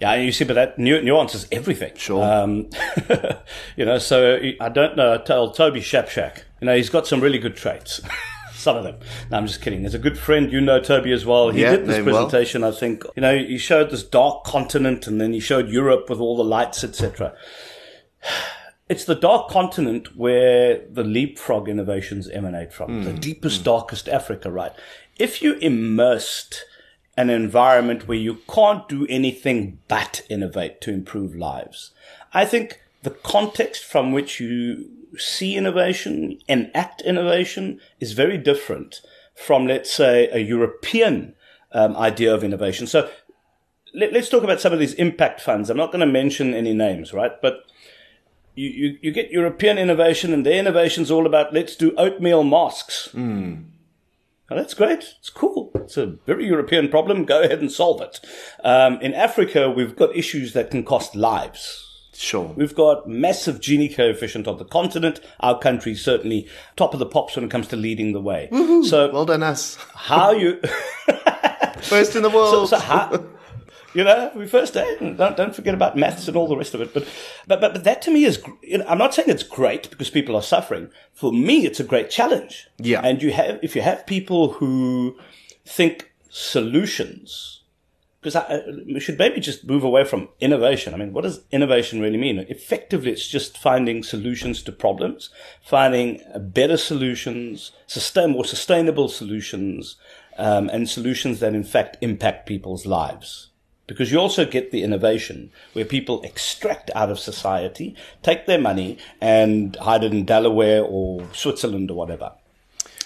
Yeah, 0.00 0.14
you 0.16 0.30
see, 0.30 0.44
but 0.44 0.54
that 0.54 0.78
nuance 0.78 1.34
is 1.34 1.46
everything. 1.50 1.94
Sure. 1.96 2.22
Um, 2.22 2.68
you 3.76 3.84
know, 3.84 3.98
so 3.98 4.38
I 4.60 4.68
don't 4.68 4.96
know. 4.96 5.16
Tell 5.18 5.50
Toby 5.50 5.80
Shapshak, 5.80 6.42
you 6.60 6.66
know, 6.66 6.76
he's 6.76 6.90
got 6.90 7.06
some 7.06 7.20
really 7.20 7.38
good 7.38 7.56
traits. 7.56 8.02
some 8.66 8.76
of 8.76 8.84
them. 8.84 8.96
No, 9.30 9.38
I'm 9.38 9.46
just 9.46 9.62
kidding. 9.62 9.82
There's 9.82 9.94
a 9.94 9.98
good 9.98 10.18
friend, 10.18 10.52
you 10.52 10.60
know 10.60 10.80
Toby 10.80 11.12
as 11.12 11.24
well. 11.24 11.50
He 11.50 11.62
yeah, 11.62 11.76
did 11.76 11.86
this 11.86 12.02
presentation, 12.02 12.62
well. 12.62 12.72
I 12.72 12.76
think. 12.76 13.04
You 13.14 13.22
know, 13.22 13.38
he 13.38 13.56
showed 13.58 13.90
this 13.90 14.02
dark 14.02 14.44
continent 14.44 15.06
and 15.06 15.20
then 15.20 15.32
he 15.32 15.40
showed 15.40 15.68
Europe 15.68 16.10
with 16.10 16.20
all 16.20 16.36
the 16.36 16.44
lights, 16.44 16.84
etc. 16.84 17.34
It's 18.88 19.04
the 19.04 19.16
dark 19.16 19.48
continent 19.50 20.16
where 20.16 20.86
the 20.88 21.02
leapfrog 21.02 21.68
innovations 21.68 22.28
emanate 22.28 22.72
from. 22.72 23.02
Mm. 23.02 23.04
The 23.04 23.12
deepest, 23.14 23.62
mm. 23.62 23.64
darkest 23.64 24.08
Africa, 24.08 24.48
right? 24.48 24.70
If 25.18 25.42
you 25.42 25.54
immersed 25.54 26.64
an 27.16 27.30
environment 27.30 28.06
where 28.06 28.18
you 28.18 28.38
can't 28.48 28.88
do 28.88 29.06
anything 29.08 29.78
but 29.88 30.22
innovate 30.28 30.80
to 30.82 30.92
improve 30.92 31.34
lives. 31.34 31.92
I 32.34 32.44
think 32.44 32.80
the 33.02 33.10
context 33.10 33.84
from 33.84 34.12
which 34.12 34.40
you 34.40 34.90
see 35.16 35.56
innovation, 35.56 36.38
enact 36.48 37.00
innovation, 37.02 37.80
is 38.00 38.12
very 38.12 38.36
different 38.36 39.00
from, 39.34 39.66
let's 39.66 39.90
say, 39.90 40.28
a 40.30 40.38
European 40.38 41.34
um, 41.72 41.96
idea 41.96 42.34
of 42.34 42.44
innovation. 42.44 42.86
So 42.86 43.10
let, 43.94 44.14
us 44.14 44.28
talk 44.28 44.44
about 44.44 44.60
some 44.60 44.72
of 44.72 44.78
these 44.78 44.94
impact 44.94 45.40
funds. 45.40 45.70
I'm 45.70 45.76
not 45.76 45.92
going 45.92 46.06
to 46.06 46.12
mention 46.12 46.54
any 46.54 46.74
names, 46.74 47.12
right? 47.12 47.32
But 47.40 47.64
you, 48.54 48.68
you, 48.68 48.98
you 49.02 49.12
get 49.12 49.30
European 49.30 49.78
innovation, 49.78 50.32
and 50.32 50.44
their 50.44 50.58
innovation 50.58 51.02
is 51.02 51.10
all 51.10 51.26
about 51.26 51.54
let's 51.54 51.76
do 51.76 51.94
oatmeal 51.96 52.44
masks. 52.44 53.08
Mm. 53.14 53.64
Now, 54.50 54.56
that's 54.56 54.74
great. 54.74 55.14
It's 55.18 55.30
cool. 55.30 55.72
It's 55.74 55.96
a 55.96 56.06
very 56.26 56.46
European 56.46 56.88
problem. 56.88 57.24
Go 57.24 57.42
ahead 57.42 57.60
and 57.60 57.70
solve 57.70 58.00
it. 58.00 58.20
Um, 58.62 59.00
in 59.00 59.12
Africa, 59.12 59.70
we've 59.70 59.96
got 59.96 60.14
issues 60.14 60.52
that 60.52 60.70
can 60.70 60.84
cost 60.84 61.16
lives. 61.16 61.82
Sure. 62.14 62.54
We've 62.56 62.74
got 62.74 63.08
massive 63.08 63.60
Gini 63.60 63.94
coefficient 63.94 64.48
on 64.48 64.56
the 64.56 64.64
continent. 64.64 65.20
Our 65.40 65.58
country's 65.58 66.02
certainly 66.02 66.48
top 66.76 66.94
of 66.94 66.98
the 66.98 67.06
pops 67.06 67.36
when 67.36 67.44
it 67.44 67.50
comes 67.50 67.68
to 67.68 67.76
leading 67.76 68.12
the 68.12 68.20
way. 68.20 68.48
Woo-hoo. 68.50 68.84
So 68.84 69.12
well 69.12 69.26
done 69.26 69.42
us. 69.42 69.76
How 69.94 70.32
you 70.32 70.60
first 71.82 72.16
in 72.16 72.22
the 72.22 72.30
world? 72.30 72.46
So, 72.70 72.78
so 72.78 72.78
how, 72.78 73.24
you 73.96 74.04
know, 74.04 74.30
we 74.34 74.46
first 74.46 74.74
don't 74.74 75.16
don't 75.16 75.54
forget 75.54 75.74
about 75.74 75.96
maths 75.96 76.28
and 76.28 76.36
all 76.36 76.48
the 76.48 76.56
rest 76.56 76.74
of 76.74 76.80
it. 76.80 76.92
But 76.92 77.08
but 77.46 77.60
but, 77.60 77.72
but 77.74 77.84
that 77.84 78.02
to 78.02 78.10
me 78.10 78.24
is 78.24 78.42
you 78.62 78.78
know, 78.78 78.84
I'm 78.86 78.98
not 78.98 79.14
saying 79.14 79.28
it's 79.28 79.42
great 79.42 79.88
because 79.90 80.10
people 80.10 80.36
are 80.36 80.42
suffering. 80.42 80.90
For 81.12 81.32
me, 81.32 81.66
it's 81.66 81.80
a 81.80 81.84
great 81.84 82.10
challenge. 82.10 82.68
Yeah. 82.78 83.00
And 83.02 83.22
you 83.22 83.32
have 83.32 83.58
if 83.62 83.74
you 83.74 83.82
have 83.82 84.06
people 84.06 84.52
who 84.52 85.18
think 85.64 86.12
solutions 86.28 87.62
because 88.20 88.36
we 88.86 88.98
should 88.98 89.18
maybe 89.18 89.38
just 89.40 89.66
move 89.68 89.84
away 89.84 90.02
from 90.02 90.28
innovation. 90.40 90.92
I 90.92 90.96
mean, 90.96 91.12
what 91.12 91.22
does 91.22 91.44
innovation 91.52 92.00
really 92.00 92.16
mean? 92.16 92.40
Effectively, 92.48 93.12
it's 93.12 93.28
just 93.28 93.56
finding 93.56 94.02
solutions 94.02 94.64
to 94.64 94.72
problems, 94.72 95.30
finding 95.62 96.20
better 96.36 96.76
solutions, 96.76 97.70
sustain 97.86 98.32
more 98.32 98.44
sustainable 98.44 99.08
solutions, 99.08 99.94
um, 100.38 100.68
and 100.70 100.88
solutions 100.88 101.38
that 101.38 101.54
in 101.54 101.62
fact 101.62 101.98
impact 102.00 102.48
people's 102.48 102.84
lives. 102.84 103.50
Because 103.86 104.10
you 104.10 104.18
also 104.18 104.44
get 104.44 104.72
the 104.72 104.82
innovation 104.82 105.50
where 105.72 105.84
people 105.84 106.20
extract 106.22 106.90
out 106.94 107.10
of 107.10 107.20
society, 107.20 107.94
take 108.22 108.46
their 108.46 108.58
money 108.58 108.98
and 109.20 109.76
hide 109.76 110.02
it 110.02 110.12
in 110.12 110.24
Delaware 110.24 110.82
or 110.82 111.24
Switzerland 111.32 111.90
or 111.90 111.94
whatever. 111.94 112.32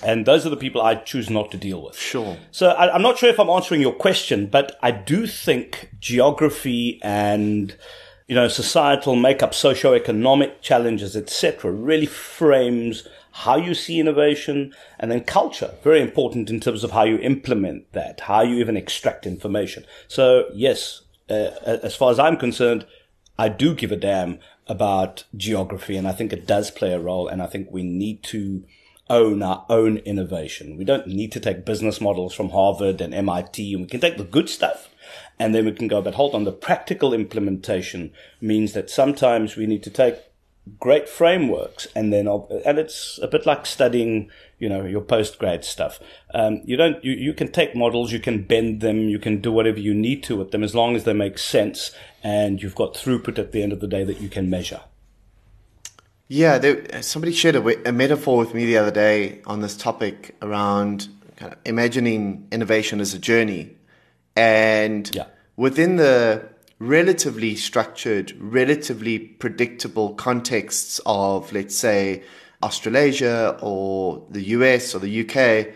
And 0.03 0.25
those 0.25 0.47
are 0.47 0.51
the 0.51 0.57
people 0.57 0.81
I 0.81 0.95
choose 0.95 1.29
not 1.29 1.51
to 1.51 1.59
deal 1.59 1.83
with. 1.83 1.97
Sure. 1.97 2.39
So 2.51 2.69
I, 2.69 2.95
am 2.95 3.03
not 3.03 3.19
sure 3.19 3.29
if 3.29 3.39
I'm 3.39 3.51
answering 3.51 3.83
your 3.83 3.93
question, 3.93 4.47
but 4.47 4.79
I 4.83 4.91
do 4.91 5.27
think 5.27 5.91
geography 6.01 6.99
and 7.03 7.77
you 8.27 8.35
know 8.35 8.49
societal 8.49 9.17
makeup, 9.17 9.53
socioeconomic 9.53 10.63
challenges, 10.63 11.17
etc., 11.17 11.71
really 11.71 12.07
frames 12.07 13.07
how 13.41 13.57
you 13.57 13.75
see 13.75 13.99
innovation, 13.99 14.75
and 14.99 15.11
then 15.11 15.25
culture, 15.25 15.75
very 15.83 16.01
important 16.01 16.51
in 16.51 16.61
terms 16.61 16.85
of 16.85 16.91
how 16.91 17.05
you 17.05 17.19
implement 17.19 17.93
that, 17.93 18.21
how 18.21 18.43
you 18.43 18.57
even 18.57 18.77
extract 18.77 19.27
information. 19.27 19.85
So 20.09 20.45
yes, 20.53 21.03
uh, 21.29 21.51
as 21.65 21.95
far 21.97 22.11
as 22.11 22.19
I'm 22.19 22.37
concerned, 22.37 22.87
I 23.39 23.49
do 23.49 23.75
give 23.75 23.93
a 23.93 23.97
damn 23.97 24.39
about 24.67 25.25
geography, 25.37 25.97
and 25.97 26.07
I 26.07 26.13
think 26.13 26.33
it 26.33 26.47
does 26.47 26.71
play 26.71 26.93
a 26.93 27.01
role, 27.01 27.29
and 27.29 27.43
I 27.43 27.47
think 27.47 27.69
we 27.71 27.83
need 27.83 28.23
to 28.25 28.65
own 29.09 29.43
our 29.43 29.65
own 29.69 29.97
innovation. 29.99 30.77
We 30.77 30.85
don't 30.85 31.07
need 31.07 31.33
to 31.33 31.41
take 31.41 31.65
business 31.65 32.01
models 32.01 32.35
from 32.35 32.51
Harvard 32.51 33.01
and 33.01 33.15
MIT, 33.15 33.73
and 33.73 33.83
we 33.83 33.89
can 33.89 34.01
take 34.01 34.19
the 34.19 34.25
good 34.25 34.49
stuff 34.49 34.91
and 35.39 35.55
then 35.55 35.65
we 35.65 35.73
can 35.73 35.89
go, 35.89 36.03
but 36.03 36.15
hold 36.15 36.35
on, 36.35 36.45
the 36.45 36.53
practical 36.53 37.15
implementation 37.15 38.13
means 38.41 38.75
that 38.75 38.91
sometimes 38.91 39.57
we 39.57 39.67
need 39.67 39.83
to 39.83 39.91
take 39.91 40.17
great 40.79 41.09
frameworks 41.09 41.87
and 41.95 42.13
then, 42.13 42.27
and 42.29 42.79
it's 42.79 43.19
a 43.23 43.29
bit 43.29 43.47
like 43.47 43.67
studying, 43.67 44.31
you 44.59 44.69
know, 44.69 44.85
your 44.85 45.01
postgrad 45.01 45.65
stuff. 45.65 46.01
Um, 46.35 46.61
you 46.65 46.77
don't, 46.77 47.03
you, 47.05 47.13
you 47.13 47.33
can 47.33 47.51
take 47.51 47.75
models, 47.75 48.13
you 48.13 48.21
can 48.21 48.43
bend 48.43 48.81
them, 48.81 49.09
you 49.09 49.19
can 49.19 49.41
do 49.41 49.51
whatever 49.51 49.81
you 49.81 49.95
need 49.95 50.23
to 50.25 50.37
with 50.37 50.51
them 50.51 50.63
as 50.63 50.75
long 50.75 50.97
as 50.97 51.05
they 51.05 51.13
make 51.13 51.39
sense 51.39 51.93
and 52.23 52.63
you've 52.63 52.75
got 52.75 52.95
throughput 52.95 53.39
at 53.39 53.53
the 53.53 53.63
end 53.63 53.73
of 53.73 53.81
the 53.81 53.89
day 53.89 54.05
that 54.05 54.21
you 54.21 54.29
can 54.29 54.51
measure. 54.51 54.83
Yeah, 56.29 56.59
there, 56.59 57.03
somebody 57.03 57.33
shared 57.33 57.57
a, 57.57 57.89
a, 57.89 57.93
metaphor 57.93 58.39
with 58.39 58.55
me 58.55 58.65
the 58.65 58.79
other 58.79 58.93
day 58.93 59.43
on 59.47 59.63
this 59.63 59.77
topic 59.77 60.37
around 60.41 61.09
kind 61.37 61.53
of 61.53 61.59
imagining 61.65 62.47
innovation 62.53 63.01
as 63.01 63.15
a 63.15 63.19
journey. 63.19 63.77
And 64.37 65.13
yeah. 65.13 65.27
within 65.57 65.97
the 65.97 66.49
relatively 66.81 67.55
structured, 67.55 68.33
relatively 68.41 69.19
predictable 69.19 70.15
contexts 70.15 71.01
of, 71.07 71.53
let's 71.53 71.77
say, 71.77 72.23
Australasia 72.63 73.57
or 73.63 74.27
the 74.31 74.43
US 74.57 74.95
or 74.95 74.99
the 74.99 75.21
UK, 75.21 75.73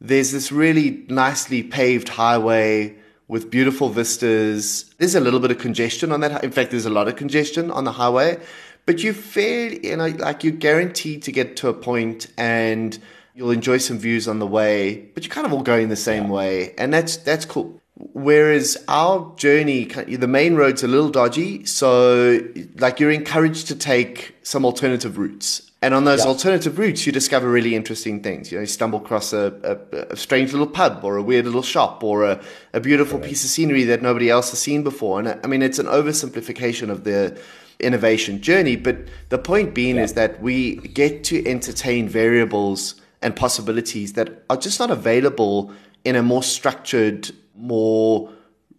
there's 0.00 0.32
this 0.32 0.50
really 0.50 1.04
nicely 1.08 1.62
paved 1.62 2.08
highway 2.08 2.96
with 3.28 3.50
beautiful 3.50 3.90
vistas. 3.90 4.94
There's 4.98 5.14
a 5.14 5.20
little 5.20 5.40
bit 5.40 5.50
of 5.50 5.58
congestion 5.58 6.12
on 6.12 6.20
that. 6.20 6.42
In 6.42 6.50
fact, 6.50 6.70
there's 6.70 6.86
a 6.86 6.90
lot 6.90 7.08
of 7.08 7.16
congestion 7.16 7.70
on 7.70 7.84
the 7.84 7.92
highway 7.92 8.40
but 8.86 9.02
you 9.02 9.12
feel 9.12 9.74
you 9.74 9.96
know 9.96 10.06
like 10.06 10.42
you're 10.42 10.52
guaranteed 10.52 11.22
to 11.24 11.32
get 11.32 11.56
to 11.56 11.68
a 11.68 11.74
point 11.74 12.28
and 12.38 12.98
you'll 13.34 13.50
enjoy 13.50 13.76
some 13.76 13.98
views 13.98 14.26
on 14.26 14.38
the 14.38 14.46
way 14.46 14.96
but 15.12 15.24
you're 15.24 15.34
kind 15.34 15.46
of 15.46 15.52
all 15.52 15.62
going 15.62 15.88
the 15.88 15.96
same 15.96 16.28
way 16.28 16.72
and 16.78 16.94
that's 16.94 17.16
that's 17.18 17.44
cool 17.44 17.80
whereas 17.98 18.76
our 18.88 19.34
journey 19.36 19.84
the 19.84 20.28
main 20.28 20.54
road's 20.54 20.82
a 20.82 20.88
little 20.88 21.08
dodgy 21.08 21.64
so 21.64 22.40
like 22.76 23.00
you're 23.00 23.10
encouraged 23.10 23.66
to 23.66 23.74
take 23.74 24.36
some 24.42 24.64
alternative 24.64 25.16
routes 25.16 25.66
and 25.82 25.94
on 25.94 26.04
those 26.04 26.24
yeah. 26.24 26.30
alternative 26.30 26.78
routes, 26.78 27.06
you 27.06 27.12
discover 27.12 27.48
really 27.48 27.74
interesting 27.74 28.22
things. 28.22 28.50
You 28.50 28.58
know, 28.58 28.62
you 28.62 28.66
stumble 28.66 28.98
across 28.98 29.32
a, 29.32 29.78
a, 29.92 30.14
a 30.14 30.16
strange 30.16 30.52
little 30.52 30.66
pub 30.66 31.04
or 31.04 31.16
a 31.16 31.22
weird 31.22 31.44
little 31.44 31.62
shop 31.62 32.02
or 32.02 32.24
a, 32.24 32.40
a 32.72 32.80
beautiful 32.80 33.20
right. 33.20 33.28
piece 33.28 33.44
of 33.44 33.50
scenery 33.50 33.84
that 33.84 34.02
nobody 34.02 34.30
else 34.30 34.50
has 34.50 34.58
seen 34.58 34.82
before. 34.82 35.18
And 35.18 35.28
uh, 35.28 35.36
I 35.44 35.46
mean, 35.46 35.62
it's 35.62 35.78
an 35.78 35.86
oversimplification 35.86 36.90
of 36.90 37.04
the 37.04 37.38
innovation 37.78 38.40
journey. 38.40 38.76
But 38.76 38.96
the 39.28 39.38
point 39.38 39.74
being 39.74 39.96
yeah. 39.96 40.04
is 40.04 40.14
that 40.14 40.42
we 40.42 40.76
get 40.76 41.24
to 41.24 41.46
entertain 41.46 42.08
variables 42.08 43.00
and 43.20 43.36
possibilities 43.36 44.14
that 44.14 44.44
are 44.48 44.56
just 44.56 44.80
not 44.80 44.90
available 44.90 45.72
in 46.06 46.14
a 46.14 46.22
more 46.22 46.42
structured, 46.42 47.32
more 47.56 48.30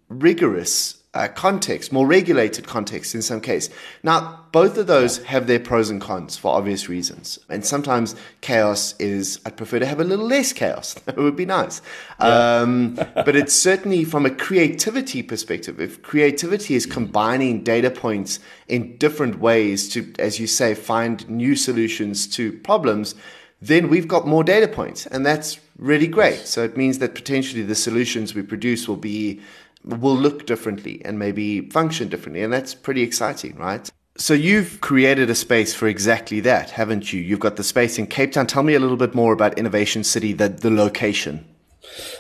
rigorous 0.07 0.96
uh, 1.13 1.27
context, 1.27 1.91
more 1.91 2.07
regulated 2.07 2.65
context 2.65 3.13
in 3.13 3.22
some 3.22 3.41
case. 3.41 3.69
Now, 4.01 4.46
both 4.53 4.77
of 4.77 4.88
those 4.88 5.17
have 5.25 5.48
their 5.48 5.60
pros 5.60 5.89
and 5.89 6.00
cons 6.00 6.38
for 6.38 6.55
obvious 6.55 6.88
reasons. 6.88 7.38
And 7.50 7.65
sometimes 7.65 8.15
chaos 8.39 8.96
is, 8.98 9.41
I'd 9.46 9.57
prefer 9.57 9.79
to 9.79 9.86
have 9.86 10.00
a 10.00 10.05
little 10.05 10.25
less 10.25 10.53
chaos. 10.53 10.96
That 11.05 11.17
would 11.17 11.36
be 11.36 11.46
nice. 11.46 11.81
Yeah. 12.22 12.60
Um, 12.62 12.96
but 13.15 13.36
it's 13.36 13.53
certainly 13.53 14.05
from 14.05 14.25
a 14.25 14.29
creativity 14.29 15.22
perspective. 15.22 15.81
If 15.81 16.01
creativity 16.01 16.75
is 16.75 16.86
combining 16.86 17.63
data 17.63 17.89
points 17.89 18.39
in 18.69 18.98
different 18.98 19.39
ways 19.39 19.89
to, 19.89 20.13
as 20.19 20.39
you 20.39 20.48
say, 20.48 20.75
find 20.75 21.27
new 21.29 21.55
solutions 21.55 22.27
to 22.36 22.53
problems, 22.53 23.15
then 23.62 23.90
we've 23.90 24.08
got 24.08 24.28
more 24.28 24.44
data 24.44 24.68
points. 24.68 25.06
And 25.08 25.26
that's 25.26 25.60
really 25.78 26.08
great. 26.08 26.40
So 26.48 26.64
it 26.64 26.78
means 26.78 27.00
that 27.00 27.16
potentially 27.16 27.64
the 27.64 27.76
solutions 27.76 28.34
we 28.34 28.42
produce 28.42 28.88
will 28.88 28.98
be 28.98 29.42
will 29.84 30.16
look 30.18 30.46
differently 30.46 31.02
and 31.06 31.18
maybe 31.18 31.70
function 31.70 32.10
differently. 32.10 32.44
And 32.44 32.52
that's 32.52 32.74
pretty 32.74 33.04
exciting, 33.04 33.56
right? 33.56 33.90
So 34.18 34.34
you've 34.34 34.82
created 34.82 35.30
a 35.30 35.36
space 35.36 35.74
for 35.74 35.88
exactly 35.88 36.40
that, 36.42 36.72
haven't 36.72 37.14
you? 37.14 37.22
You've 37.22 37.40
got 37.40 37.56
the 37.56 37.64
space 37.64 37.98
in 37.98 38.08
Cape 38.08 38.32
Town. 38.32 38.48
Tell 38.48 38.64
me 38.64 38.74
a 38.74 38.80
little 38.80 38.98
bit 38.98 39.14
more 39.14 39.32
about 39.32 39.58
Innovation 39.58 40.04
City, 40.04 40.34
the, 40.34 40.50
the 40.50 40.72
location. 40.72 41.46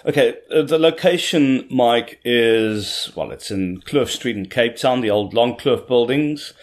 Okay, 0.05 0.35
uh, 0.53 0.61
the 0.61 0.77
location, 0.77 1.67
Mike, 1.69 2.19
is, 2.23 3.11
well, 3.15 3.31
it's 3.31 3.51
in 3.51 3.81
Kloof 3.81 4.09
Street 4.09 4.37
in 4.37 4.45
Cape 4.45 4.77
Town, 4.77 5.01
the 5.01 5.09
old 5.09 5.33
Long 5.33 5.57
Kloof 5.57 5.87
buildings. 5.87 6.53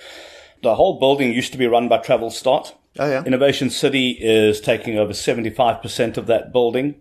The 0.62 0.76
whole 0.76 0.98
building 0.98 1.32
used 1.32 1.52
to 1.52 1.58
be 1.58 1.66
run 1.66 1.88
by 1.88 1.98
Travelstart. 1.98 2.72
Oh, 2.98 3.08
yeah. 3.08 3.24
Innovation 3.24 3.70
City 3.70 4.10
is 4.20 4.60
taking 4.60 4.98
over 4.98 5.12
75% 5.12 6.16
of 6.16 6.26
that 6.26 6.52
building 6.52 6.96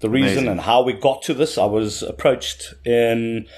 the 0.00 0.08
reason 0.08 0.30
Amazing. 0.30 0.48
and 0.48 0.60
how 0.60 0.82
we 0.82 0.92
got 0.92 1.22
to 1.22 1.34
this. 1.34 1.58
I 1.58 1.64
was 1.64 2.02
approached 2.02 2.74
in 2.84 3.48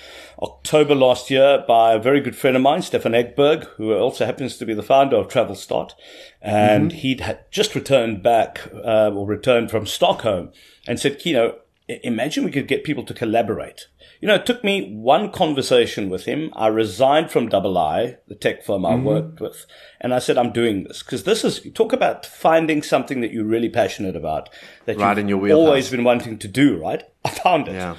October 0.41 0.95
last 0.95 1.31
year 1.31 1.63
by 1.69 1.93
a 1.93 1.99
very 1.99 2.21
good 2.21 2.35
friend 2.35 2.57
of 2.57 2.63
mine, 2.63 2.81
Stefan 2.81 3.13
Ekberg, 3.13 3.65
who 3.77 3.95
also 3.95 4.25
happens 4.25 4.57
to 4.57 4.65
be 4.65 4.73
the 4.73 4.83
founder 4.83 5.17
of 5.17 5.29
Travelstart. 5.29 5.93
And 6.41 6.91
mm-hmm. 6.91 6.99
he'd 6.99 7.21
had 7.21 7.51
just 7.51 7.75
returned 7.75 8.23
back, 8.23 8.61
uh, 8.73 9.11
or 9.11 9.27
returned 9.27 9.71
from 9.71 9.87
Stockholm 9.87 10.51
and 10.87 10.99
said, 10.99 11.21
Kieno, 11.21 11.57
imagine 11.89 12.45
we 12.45 12.53
could 12.53 12.69
get 12.69 12.85
people 12.85 13.05
to 13.05 13.15
collaborate. 13.15 13.89
You 14.21 14.29
know, 14.29 14.35
it 14.35 14.45
took 14.45 14.63
me 14.63 14.95
one 14.95 15.33
conversation 15.33 16.11
with 16.11 16.27
him. 16.27 16.53
I 16.55 16.67
resigned 16.67 17.31
from 17.31 17.49
Double 17.49 17.79
I, 17.79 18.19
the 18.29 18.35
tech 18.35 18.63
firm 18.63 18.85
I 18.85 18.93
mm-hmm. 18.93 19.05
worked 19.05 19.41
with, 19.41 19.65
and 20.01 20.13
I 20.13 20.19
said, 20.19 20.37
I'm 20.37 20.53
doing 20.53 20.85
this 20.85 21.03
because 21.03 21.25
this 21.25 21.43
is, 21.43 21.67
talk 21.75 21.95
about 21.95 22.27
finding 22.27 22.83
something 22.83 23.23
that 23.23 23.33
you're 23.33 23.47
really 23.47 23.71
passionate 23.71 24.17
about 24.17 24.51
that 24.85 24.99
right 24.99 25.17
you've 25.17 25.19
in 25.19 25.29
your 25.29 25.53
always 25.53 25.91
been 25.91 26.05
wanting 26.05 26.39
to 26.39 26.49
do, 26.49 26.79
right? 26.79 27.03
I 27.25 27.31
found 27.31 27.69
it. 27.69 27.75
Yeah. 27.75 27.97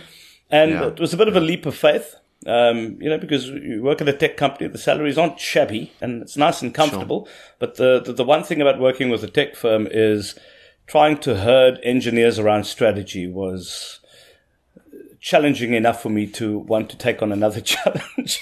And 0.52 0.72
Yeah. 0.72 0.88
it 0.88 1.00
was 1.00 1.14
a 1.14 1.18
bit 1.18 1.28
of 1.28 1.36
a 1.36 1.40
leap 1.40 1.66
of 1.66 1.76
faith, 1.76 2.16
um, 2.46 2.98
you 3.00 3.10
know, 3.10 3.18
because 3.18 3.48
you 3.48 3.82
work 3.82 4.02
at 4.02 4.10
a 4.10 4.14
tech 4.14 4.38
company, 4.38 4.68
the 4.68 4.78
salaries 4.78 5.18
aren't 5.18 5.40
shabby 5.40 5.92
and 6.02 6.22
it's 6.22 6.38
nice 6.38 6.62
and 6.62 6.74
comfortable. 6.74 7.28
But 7.60 7.76
the, 7.76 8.00
the, 8.00 8.14
the 8.14 8.24
one 8.24 8.44
thing 8.44 8.62
about 8.62 8.80
working 8.80 9.10
with 9.10 9.24
a 9.24 9.28
tech 9.28 9.56
firm 9.56 9.88
is 9.90 10.38
trying 10.88 11.18
to 11.20 11.38
herd 11.38 11.80
engineers 11.84 12.38
around 12.38 12.66
strategy 12.66 13.28
was 13.28 14.01
challenging 15.22 15.74
enough 15.74 16.02
for 16.02 16.10
me 16.10 16.26
to 16.28 16.58
want 16.60 16.90
to 16.90 16.98
take 16.98 17.22
on 17.22 17.32
another 17.32 17.62
challenge. 17.74 18.42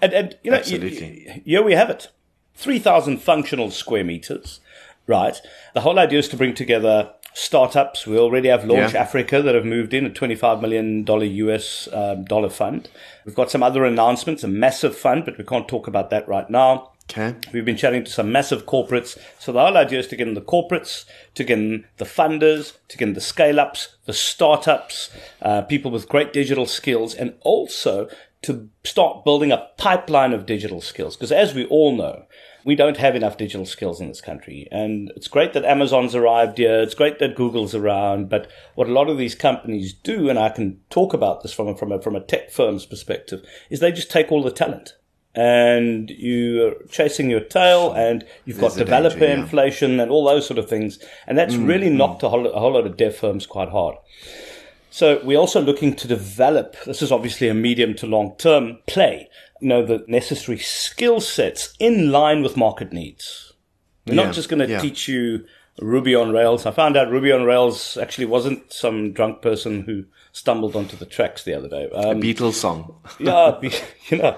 and, 0.00 0.12
and, 0.14 0.38
you 0.42 0.50
know, 0.50 0.56
Absolutely. 0.58 1.26
y- 1.28 1.42
here 1.44 1.62
we 1.62 1.74
have 1.74 1.90
it 1.90 2.08
3,000 2.54 3.18
functional 3.18 3.70
square 3.70 4.04
meters, 4.04 4.60
right? 5.06 5.40
The 5.74 5.80
whole 5.82 5.98
idea 5.98 6.20
is 6.20 6.28
to 6.28 6.36
bring 6.36 6.54
together 6.54 7.10
startups. 7.34 8.06
We 8.06 8.18
already 8.18 8.48
have 8.48 8.64
Launch 8.64 8.92
Yeah. 8.94 9.02
Africa 9.02 9.40
that 9.42 9.54
have 9.54 9.64
moved 9.64 9.94
in 9.94 10.04
a 10.06 10.10
$25 10.10 10.60
million 10.60 11.04
US 11.06 11.88
um, 11.92 12.24
dollar 12.24 12.50
fund. 12.50 12.88
We've 13.24 13.34
got 13.34 13.50
some 13.50 13.62
other 13.62 13.84
announcements, 13.84 14.44
a 14.44 14.48
massive 14.48 14.96
fund, 14.96 15.24
but 15.24 15.38
we 15.38 15.44
can't 15.44 15.68
talk 15.68 15.86
about 15.86 16.10
that 16.10 16.26
right 16.28 16.48
now. 16.50 16.89
Okay. 17.10 17.34
We've 17.52 17.64
been 17.64 17.76
chatting 17.76 18.04
to 18.04 18.10
some 18.10 18.30
massive 18.30 18.66
corporates. 18.66 19.18
So 19.40 19.50
the 19.50 19.60
whole 19.60 19.76
idea 19.76 19.98
is 19.98 20.06
to 20.08 20.16
get 20.16 20.28
in 20.28 20.34
the 20.34 20.40
corporates, 20.40 21.04
to 21.34 21.42
get 21.42 21.58
in 21.58 21.84
the 21.96 22.04
funders, 22.04 22.76
to 22.86 22.96
get 22.96 23.08
in 23.08 23.14
the 23.14 23.20
scale 23.20 23.58
ups, 23.58 23.96
the 24.06 24.12
startups, 24.12 25.10
uh, 25.42 25.62
people 25.62 25.90
with 25.90 26.08
great 26.08 26.32
digital 26.32 26.66
skills, 26.66 27.14
and 27.14 27.34
also 27.40 28.08
to 28.42 28.70
start 28.84 29.24
building 29.24 29.50
a 29.50 29.68
pipeline 29.76 30.32
of 30.32 30.46
digital 30.46 30.80
skills. 30.80 31.16
Because 31.16 31.32
as 31.32 31.52
we 31.52 31.66
all 31.66 31.96
know, 31.96 32.26
we 32.64 32.76
don't 32.76 32.98
have 32.98 33.16
enough 33.16 33.36
digital 33.36 33.66
skills 33.66 34.00
in 34.00 34.06
this 34.06 34.20
country. 34.20 34.68
And 34.70 35.10
it's 35.16 35.28
great 35.28 35.52
that 35.54 35.64
Amazon's 35.64 36.14
arrived 36.14 36.58
here. 36.58 36.80
It's 36.80 36.94
great 36.94 37.18
that 37.18 37.34
Google's 37.34 37.74
around. 37.74 38.28
But 38.28 38.48
what 38.76 38.88
a 38.88 38.92
lot 38.92 39.08
of 39.08 39.18
these 39.18 39.34
companies 39.34 39.92
do, 39.92 40.30
and 40.30 40.38
I 40.38 40.50
can 40.50 40.78
talk 40.90 41.12
about 41.12 41.42
this 41.42 41.52
from 41.52 41.66
a, 41.66 41.76
from 41.76 41.90
a, 41.90 42.00
from 42.00 42.14
a 42.14 42.20
tech 42.20 42.52
firm's 42.52 42.86
perspective, 42.86 43.44
is 43.68 43.80
they 43.80 43.90
just 43.90 44.12
take 44.12 44.30
all 44.30 44.44
the 44.44 44.52
talent 44.52 44.94
and 45.34 46.10
you're 46.10 46.74
chasing 46.88 47.30
your 47.30 47.40
tail 47.40 47.92
and 47.92 48.24
you've 48.44 48.58
There's 48.58 48.74
got 48.74 48.82
a 48.82 48.84
danger, 48.84 49.08
developer 49.08 49.24
yeah. 49.24 49.40
inflation 49.40 50.00
and 50.00 50.10
all 50.10 50.24
those 50.24 50.46
sort 50.46 50.58
of 50.58 50.68
things. 50.68 50.98
And 51.26 51.38
that's 51.38 51.54
really 51.54 51.88
knocked 51.88 52.22
a 52.22 52.28
whole, 52.28 52.46
a 52.46 52.58
whole 52.58 52.72
lot 52.72 52.86
of 52.86 52.96
dev 52.96 53.14
firms 53.16 53.46
quite 53.46 53.68
hard. 53.68 53.96
So 54.90 55.20
we're 55.24 55.38
also 55.38 55.60
looking 55.60 55.94
to 55.96 56.08
develop, 56.08 56.76
this 56.84 57.00
is 57.00 57.12
obviously 57.12 57.48
a 57.48 57.54
medium 57.54 57.94
to 57.94 58.06
long 58.06 58.34
term 58.38 58.78
play, 58.88 59.28
you 59.60 59.68
know, 59.68 59.86
the 59.86 60.04
necessary 60.08 60.58
skill 60.58 61.20
sets 61.20 61.74
in 61.78 62.10
line 62.10 62.42
with 62.42 62.56
market 62.56 62.92
needs. 62.92 63.52
We're 64.06 64.14
Yeah, 64.14 64.24
not 64.24 64.34
just 64.34 64.48
going 64.48 64.60
to 64.60 64.68
yeah. 64.68 64.80
teach 64.80 65.06
you 65.06 65.44
Ruby 65.80 66.14
on 66.16 66.32
Rails. 66.32 66.66
I 66.66 66.72
found 66.72 66.96
out 66.96 67.08
Ruby 67.10 67.30
on 67.30 67.44
Rails 67.44 67.96
actually 67.96 68.26
wasn't 68.26 68.72
some 68.72 69.12
drunk 69.12 69.42
person 69.42 69.82
who 69.82 70.06
stumbled 70.32 70.74
onto 70.74 70.96
the 70.96 71.06
tracks 71.06 71.44
the 71.44 71.54
other 71.54 71.68
day. 71.68 71.88
Um, 71.90 72.20
Beatles 72.20 72.54
song. 72.54 72.96
yeah, 73.20 73.60
you 74.08 74.18
know, 74.18 74.36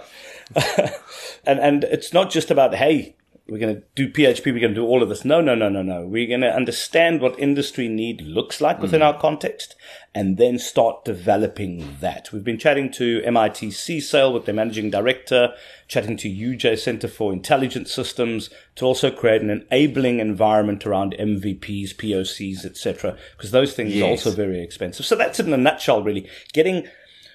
and 1.44 1.58
and 1.58 1.84
it's 1.84 2.12
not 2.12 2.30
just 2.30 2.50
about 2.50 2.74
hey, 2.74 3.16
we're 3.48 3.58
going 3.58 3.74
to 3.74 3.82
do 3.94 4.08
PHP, 4.08 4.46
we're 4.46 4.60
going 4.60 4.74
to 4.74 4.80
do 4.80 4.86
all 4.86 5.02
of 5.02 5.08
this. 5.08 5.24
No, 5.24 5.40
no, 5.40 5.54
no, 5.54 5.68
no, 5.68 5.82
no. 5.82 6.06
We're 6.06 6.28
going 6.28 6.42
to 6.42 6.54
understand 6.54 7.20
what 7.20 7.38
industry 7.38 7.88
need 7.88 8.22
looks 8.22 8.60
like 8.60 8.80
within 8.80 9.00
mm. 9.00 9.04
our 9.06 9.20
context, 9.20 9.74
and 10.14 10.36
then 10.36 10.58
start 10.58 11.04
developing 11.04 11.98
that. 12.00 12.32
We've 12.32 12.44
been 12.44 12.58
chatting 12.58 12.90
to 12.92 13.20
MIT 13.24 13.68
CSAIL 13.68 14.32
with 14.32 14.46
their 14.46 14.54
managing 14.54 14.90
director, 14.90 15.54
chatting 15.88 16.16
to 16.18 16.30
UJ 16.30 16.78
Center 16.78 17.08
for 17.08 17.32
Intelligent 17.32 17.88
Systems 17.88 18.48
to 18.76 18.84
also 18.84 19.10
create 19.10 19.42
an 19.42 19.50
enabling 19.50 20.20
environment 20.20 20.86
around 20.86 21.14
MVPs, 21.18 21.94
POCs, 21.96 22.64
etc. 22.64 23.18
Because 23.36 23.50
those 23.50 23.74
things 23.74 23.94
are 24.00 24.04
also 24.04 24.30
very 24.30 24.62
expensive. 24.62 25.04
So 25.04 25.16
that's 25.16 25.40
it 25.40 25.46
in 25.46 25.52
a 25.52 25.58
nutshell, 25.58 26.02
really. 26.02 26.28
Getting 26.52 26.86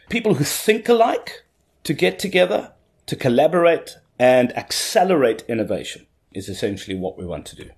people 0.10 0.36
who 0.36 0.46
think 0.46 0.88
alike 0.88 1.44
to 1.84 1.94
get 1.94 2.18
together, 2.18 2.74
to 3.08 3.16
collaborate 3.16 3.98
and 4.20 4.56
accelerate 4.58 5.44
innovation 5.48 6.06
is 6.34 6.48
essentially 6.50 6.96
what 6.96 7.18
we 7.18 7.26
want 7.26 7.46
to 7.48 7.56
do. 7.56 7.70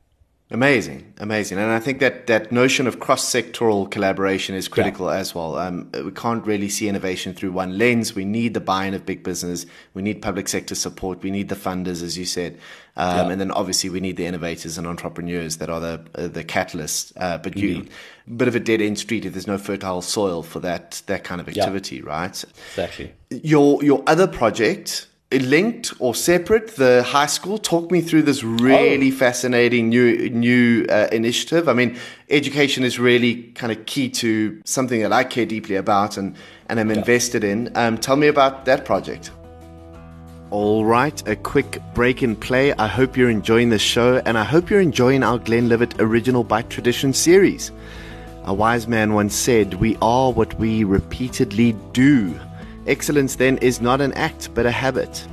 Amazing, 0.52 1.14
amazing, 1.20 1.60
and 1.60 1.70
I 1.70 1.80
think 1.80 2.00
that 2.00 2.26
that 2.26 2.52
notion 2.52 2.88
of 2.88 3.00
cross-sectoral 3.00 3.92
collaboration 3.92 4.56
is 4.56 4.68
critical 4.68 5.12
as 5.12 5.36
well. 5.36 5.60
Um, 5.60 5.92
we 5.94 6.10
can't 6.10 6.44
really 6.44 6.70
see 6.70 6.88
innovation 6.90 7.36
through 7.36 7.52
one 7.52 7.78
lens. 7.78 8.16
We 8.16 8.26
need 8.26 8.56
the 8.56 8.60
buy-in 8.60 8.96
of 8.96 9.06
big 9.06 9.22
business. 9.24 9.68
We 9.94 10.02
need 10.02 10.24
public 10.24 10.48
sector 10.48 10.74
support. 10.74 11.22
We 11.22 11.30
need 11.30 11.50
the 11.50 11.56
funders, 11.56 12.02
as 12.02 12.18
you 12.18 12.26
said, 12.26 12.58
um, 12.98 13.28
Yeah. 13.28 13.32
and 13.34 13.40
then 13.40 13.52
obviously 13.52 13.92
we 13.92 14.00
need 14.00 14.18
the 14.18 14.26
innovators 14.26 14.80
and 14.80 14.88
entrepreneurs 14.88 15.58
that 15.58 15.70
are 15.70 15.80
the 15.80 16.02
uh, 16.16 16.28
the 16.30 16.44
catalysts. 16.44 17.14
Uh, 17.16 17.38
but 17.38 17.56
you, 17.56 17.86
bit 18.36 18.48
of 18.48 18.56
a 18.56 18.60
dead 18.60 18.82
end 18.82 18.98
street 18.98 19.26
if 19.26 19.34
there's 19.34 19.46
no 19.46 19.60
fertile 19.60 20.02
soil 20.02 20.42
for 20.42 20.60
that 20.62 21.04
that 21.06 21.24
kind 21.24 21.40
of 21.40 21.48
activity, 21.48 22.02
right? 22.02 22.44
Exactly. 22.72 23.14
your 23.30 23.84
your 23.84 24.02
other 24.08 24.26
project 24.26 25.06
linked 25.32 25.94
or 26.00 26.16
separate 26.16 26.76
the 26.78 27.04
high 27.04 27.28
school 27.28 27.60
talk 27.60 27.92
me 27.92 28.02
through 28.02 28.24
this 28.24 28.44
really 28.44 29.12
fascinating 29.12 29.88
new 29.88 30.28
new 30.32 30.84
uh, 30.90 31.08
initiative 31.12 31.70
i 31.70 31.74
mean 31.74 31.96
education 32.32 32.84
is 32.84 32.98
really 32.98 33.44
kind 33.54 33.72
of 33.72 33.86
key 33.86 34.10
to 34.10 34.60
something 34.66 35.02
that 35.02 35.14
i 35.14 35.24
care 35.24 35.46
deeply 35.46 35.76
about 35.76 36.18
and 36.18 36.36
and 36.68 36.80
i'm 36.80 36.90
invested 36.90 37.44
in 37.44 37.72
um, 37.76 37.96
tell 37.96 38.16
me 38.16 38.26
about 38.26 38.66
that 38.66 38.86
project 38.86 39.30
all 40.52 40.84
right, 40.84 41.28
a 41.28 41.36
quick 41.36 41.78
break 41.94 42.24
and 42.24 42.40
play. 42.40 42.74
I 42.74 42.88
hope 42.88 43.16
you're 43.16 43.30
enjoying 43.30 43.70
this 43.70 43.84
show, 43.84 44.18
and 44.26 44.36
I 44.36 44.44
hope 44.44 44.72
you're 44.72 44.82
enjoying 44.82 45.22
our 45.22 45.38
Glenlivet 45.38 46.02
Original 46.02 46.44
By 46.44 46.64
Tradition 46.64 47.14
series. 47.14 47.72
A 48.46 48.54
wise 48.56 48.88
man 48.88 49.14
once 49.14 49.36
said, 49.36 49.76
We 49.76 49.96
are 50.02 50.32
what 50.32 50.56
we 50.56 50.84
repeatedly 50.84 51.74
do. 51.94 52.34
Excellence 52.90 53.36
then 53.36 53.60
is 53.60 53.80
not 53.80 54.02
an 54.02 54.14
act, 54.14 54.50
but 54.56 54.66
a 54.66 54.72
habit. 54.72 55.28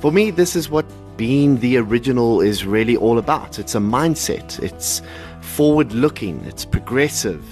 For 0.00 0.12
me, 0.12 0.30
this 0.30 0.54
is 0.54 0.68
what 0.68 0.84
being 1.16 1.60
the 1.60 1.78
original 1.78 2.42
is 2.42 2.66
really 2.66 2.94
all 2.94 3.18
about. 3.18 3.58
It's 3.58 3.74
a 3.74 3.78
mindset, 3.78 4.62
it's 4.62 5.00
forward 5.40 5.92
looking, 5.92 6.44
it's 6.44 6.66
progressive, 6.66 7.42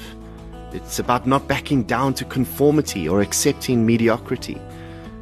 it's 0.72 0.98
about 0.98 1.26
not 1.26 1.48
backing 1.48 1.84
down 1.84 2.12
to 2.14 2.26
conformity 2.26 3.08
or 3.08 3.22
accepting 3.22 3.86
mediocrity. 3.86 4.60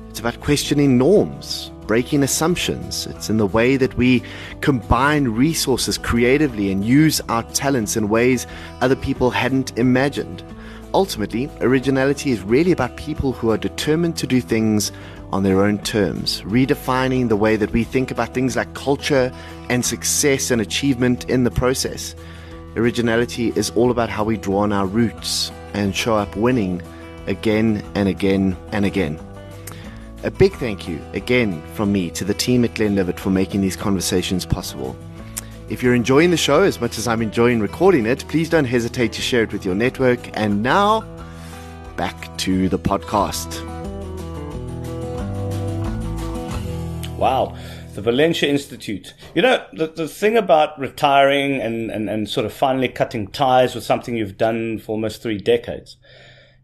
It's 0.09 0.18
about 0.18 0.40
questioning 0.40 0.99
norms, 0.99 1.70
breaking 1.87 2.25
assumptions. 2.25 3.07
It's 3.07 3.31
in 3.31 3.37
the 3.37 3.46
way 3.46 3.77
that 3.77 3.96
we 3.96 4.25
combine 4.61 5.29
resources 5.29 5.99
creatively 5.99 6.73
and 6.73 6.85
use 6.85 7.20
our 7.29 7.44
talents 7.44 7.96
in 7.96 8.09
ways 8.09 8.49
other 8.81 8.96
people 8.96 9.31
hadn't 9.31 9.79
imagined. 9.79 10.42
Ultimately, 10.92 11.48
originality 11.61 12.33
is 12.33 12.42
really 12.42 12.72
about 12.72 12.96
people 12.96 13.33
who 13.33 13.50
are 13.50 13.57
determined 13.57 14.16
to 14.18 14.26
do 14.26 14.40
things 14.40 14.90
on 15.33 15.44
their 15.44 15.62
own 15.62 15.79
terms, 15.79 16.42
redefining 16.42 17.29
the 17.29 17.37
way 17.37 17.55
that 17.55 17.70
we 17.70 17.85
think 17.85 18.11
about 18.11 18.35
things 18.35 18.57
like 18.57 18.74
culture 18.74 19.33
and 19.68 19.85
success 19.85 20.50
and 20.50 20.61
achievement 20.61 21.29
in 21.31 21.44
the 21.44 21.50
process. 21.50 22.16
Originality 22.74 23.53
is 23.55 23.70
all 23.70 23.92
about 23.92 24.09
how 24.09 24.24
we 24.24 24.37
draw 24.37 24.59
on 24.59 24.72
our 24.72 24.87
roots 24.87 25.53
and 25.74 25.94
show 25.94 26.16
up 26.16 26.35
winning 26.35 26.83
again 27.29 27.85
and 27.94 28.09
again 28.09 28.57
and 28.72 28.85
again. 28.85 29.18
A 30.24 30.31
big 30.31 30.53
thank 30.55 30.88
you 30.88 31.00
again 31.12 31.62
from 31.74 31.92
me 31.92 32.11
to 32.11 32.24
the 32.24 32.35
team 32.35 32.64
at 32.64 32.74
Glenlivet 32.74 33.18
for 33.20 33.31
making 33.31 33.61
these 33.61 33.76
conversations 33.76 34.44
possible. 34.44 34.96
If 35.70 35.85
you're 35.85 35.94
enjoying 35.94 36.33
the 36.33 36.37
show 36.37 36.64
as 36.64 36.80
much 36.80 36.98
as 36.98 37.06
I'm 37.06 37.22
enjoying 37.22 37.61
recording 37.61 38.04
it, 38.04 38.24
please 38.26 38.50
don't 38.50 38.64
hesitate 38.64 39.12
to 39.12 39.22
share 39.22 39.44
it 39.44 39.52
with 39.52 39.64
your 39.64 39.76
network. 39.76 40.37
And 40.37 40.64
now, 40.64 41.02
back 41.96 42.37
to 42.38 42.68
the 42.68 42.76
podcast. 42.76 43.64
Wow. 47.16 47.56
The 47.94 48.02
Valenture 48.02 48.48
Institute. 48.48 49.14
You 49.37 49.42
know, 49.42 49.64
the, 49.72 49.87
the 49.87 50.09
thing 50.09 50.37
about 50.37 50.76
retiring 50.76 51.61
and, 51.61 51.88
and, 51.92 52.11
and 52.11 52.28
sort 52.28 52.46
of 52.46 52.52
finally 52.52 52.88
cutting 52.88 53.28
ties 53.28 53.76
with 53.76 53.85
something 53.85 54.16
you've 54.16 54.37
done 54.37 54.80
for 54.80 54.92
almost 54.92 55.22
three 55.22 55.38
decades, 55.38 55.98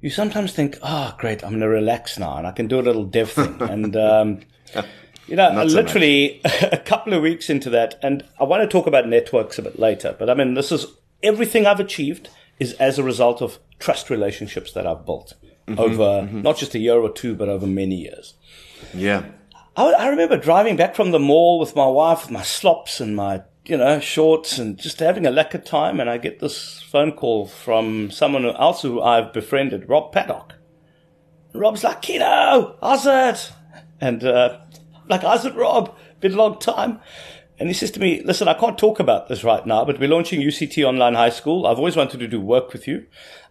you 0.01 0.11
sometimes 0.11 0.53
think, 0.53 0.79
oh, 0.83 1.14
great, 1.16 1.45
I'm 1.45 1.51
going 1.51 1.61
to 1.61 1.69
relax 1.69 2.19
now 2.19 2.38
and 2.38 2.47
I 2.47 2.51
can 2.51 2.66
do 2.66 2.81
a 2.81 2.83
little 2.83 3.05
dev 3.05 3.31
thing. 3.31 3.62
and, 3.62 3.95
um, 3.95 4.40
you 5.27 5.37
know, 5.37 5.53
Not 5.53 5.71
so 5.71 5.77
literally 5.77 6.41
a 6.45 6.79
couple 6.79 7.12
of 7.12 7.23
weeks 7.23 7.51
into 7.51 7.71
that, 7.71 7.99
and 8.03 8.25
I 8.41 8.45
want 8.45 8.62
to 8.62 8.69
talk 8.69 8.87
about 8.87 9.09
networks 9.09 9.59
a 9.59 9.62
bit 9.62 9.79
later, 9.79 10.15
but 10.19 10.31
I 10.31 10.35
mean, 10.35 10.55
this 10.55 10.73
is 10.73 10.87
everything 11.23 11.67
I've 11.67 11.81
achieved 11.81 12.29
is 12.59 12.73
as 12.75 12.99
a 12.99 13.03
result 13.03 13.43
of 13.43 13.59
trust 13.79 14.11
relationships 14.11 14.73
that 14.73 14.87
I've 14.87 15.05
built 15.05 15.35
over 15.77 16.29
not 16.31 16.57
just 16.57 16.75
a 16.75 16.79
year 16.79 16.97
or 16.97 17.11
two, 17.11 17.35
but 17.35 17.49
over 17.49 17.67
many 17.67 17.97
years. 17.97 18.35
Yeah. 18.95 19.25
I, 19.77 19.93
I 19.93 20.09
remember 20.09 20.37
driving 20.37 20.77
back 20.77 20.95
from 20.95 21.11
the 21.11 21.19
mall 21.19 21.59
with 21.59 21.75
my 21.75 21.87
wife, 21.87 22.23
with 22.23 22.31
my 22.31 22.43
slops 22.43 23.01
and 23.01 23.17
my, 23.17 23.43
you 23.65 23.77
know, 23.77 24.01
shorts 24.01 24.59
and 24.59 24.79
just 24.79 25.01
having 25.01 25.27
a 25.27 25.31
lekker 25.31 25.65
time. 25.65 26.01
And 26.01 26.09
I 26.09 26.19
get 26.19 26.41
this 26.41 26.81
phone 26.83 27.12
call 27.12 27.47
from 27.47 28.11
someone 28.11 28.47
else 28.47 28.83
who 28.83 29.03
I've 29.03 29.33
befriended, 29.33 29.89
Rob 29.89 30.12
Paddock. 30.12 30.55
And 31.53 31.61
Rob's 31.61 31.85
like, 31.85 32.03
Kieno, 32.03 32.77
how's 32.81 33.07
it? 33.07 33.53
And, 34.01 34.25
uh, 34.25 34.61
like, 35.09 35.23
how's 35.23 35.45
it, 35.45 35.55
Rob? 35.55 35.95
Been 36.21 36.35
a 36.35 36.37
long 36.37 36.59
time. 36.59 37.01
And 37.59 37.69
he 37.69 37.75
says 37.75 37.90
to 37.92 38.01
me, 38.01 38.23
listen, 38.23 38.49
I 38.49 38.55
can't 38.55 38.77
talk 38.77 39.01
about 39.01 39.29
this 39.29 39.42
right 39.42 39.64
now, 39.66 39.85
but 39.85 39.99
we're 39.99 40.11
launching 40.11 40.40
UCT 40.40 40.87
Online 40.87 41.14
High 41.14 41.31
School. 41.31 41.66
I've 41.66 41.79
always 41.79 41.97
wanted 41.97 42.21
to 42.21 42.29
do 42.29 42.40
work 42.40 42.73
with 42.73 42.87
you. 42.87 43.07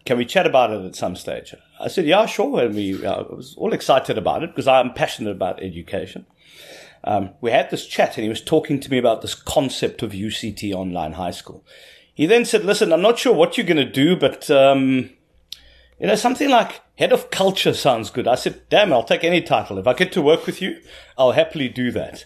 can 0.06 0.18
we 0.18 0.26
chat 0.26 0.46
about 0.46 0.72
it 0.72 0.86
at 0.86 0.96
some 0.96 1.16
stage? 1.16 1.56
I 1.80 1.88
said, 1.88 2.06
yeah, 2.06 2.28
sure. 2.28 2.62
And 2.62 2.76
we, 2.76 3.04
uh, 3.04 3.24
I 3.24 3.34
was 3.34 3.56
all 3.58 3.74
excited 3.74 4.18
about 4.18 4.44
it 4.44 4.52
because 4.52 4.68
I'm 4.68 4.94
passionate 4.94 5.32
about 5.32 5.64
education. 5.64 6.28
Um, 7.04 7.32
we 7.42 7.52
had 7.52 7.72
this 7.72 7.88
chat 7.88 8.18
and 8.18 8.24
he 8.24 8.30
was 8.30 8.42
talking 8.42 8.80
to 8.80 8.92
me 8.92 8.98
about 9.00 9.22
this 9.22 9.36
concept 9.36 10.04
of 10.04 10.12
UCT 10.12 10.72
online 10.74 11.14
high 11.14 11.32
school. 11.32 11.64
He 12.14 12.28
then 12.28 12.46
said, 12.46 12.64
listen, 12.64 12.94
I'm 12.94 13.02
not 13.02 13.20
sure 13.20 13.34
what 13.34 13.58
you're 13.58 13.66
going 13.66 13.78
to 13.78 13.92
do, 13.92 14.16
but, 14.16 14.50
um, 14.52 15.10
you 16.00 16.08
know, 16.08 16.16
something 16.16 16.50
like 16.50 16.82
head 16.98 17.12
of 17.12 17.30
culture 17.30 17.74
sounds 17.74 18.10
good. 18.10 18.28
I 18.28 18.36
said, 18.36 18.62
damn, 18.70 18.94
I'll 18.94 19.04
take 19.04 19.24
any 19.24 19.42
title. 19.42 19.78
If 19.78 19.88
I 19.88 19.94
get 19.94 20.12
to 20.14 20.22
work 20.22 20.46
with 20.46 20.62
you, 20.62 20.82
I'll 21.18 21.34
happily 21.34 21.70
do 21.70 21.92
that. 21.92 22.26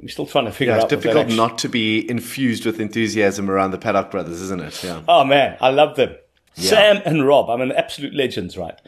I'm 0.00 0.08
still 0.08 0.26
trying 0.26 0.44
to 0.44 0.52
figure 0.52 0.74
yeah, 0.74 0.82
out. 0.82 0.92
It's 0.92 1.02
difficult 1.02 1.28
not 1.30 1.58
to 1.58 1.68
be 1.68 2.08
infused 2.10 2.66
with 2.66 2.80
enthusiasm 2.80 3.50
around 3.50 3.70
the 3.70 3.78
Paddock 3.78 4.10
brothers, 4.10 4.42
isn't 4.42 4.60
it? 4.60 4.84
Yeah. 4.84 5.02
Oh 5.08 5.24
man, 5.24 5.56
I 5.60 5.70
love 5.70 5.96
them. 5.96 6.14
Yeah. 6.54 6.70
Sam 6.70 7.02
and 7.04 7.26
Rob, 7.26 7.48
I 7.48 7.56
mean, 7.56 7.72
absolute 7.72 8.14
legends, 8.14 8.58
right? 8.58 8.78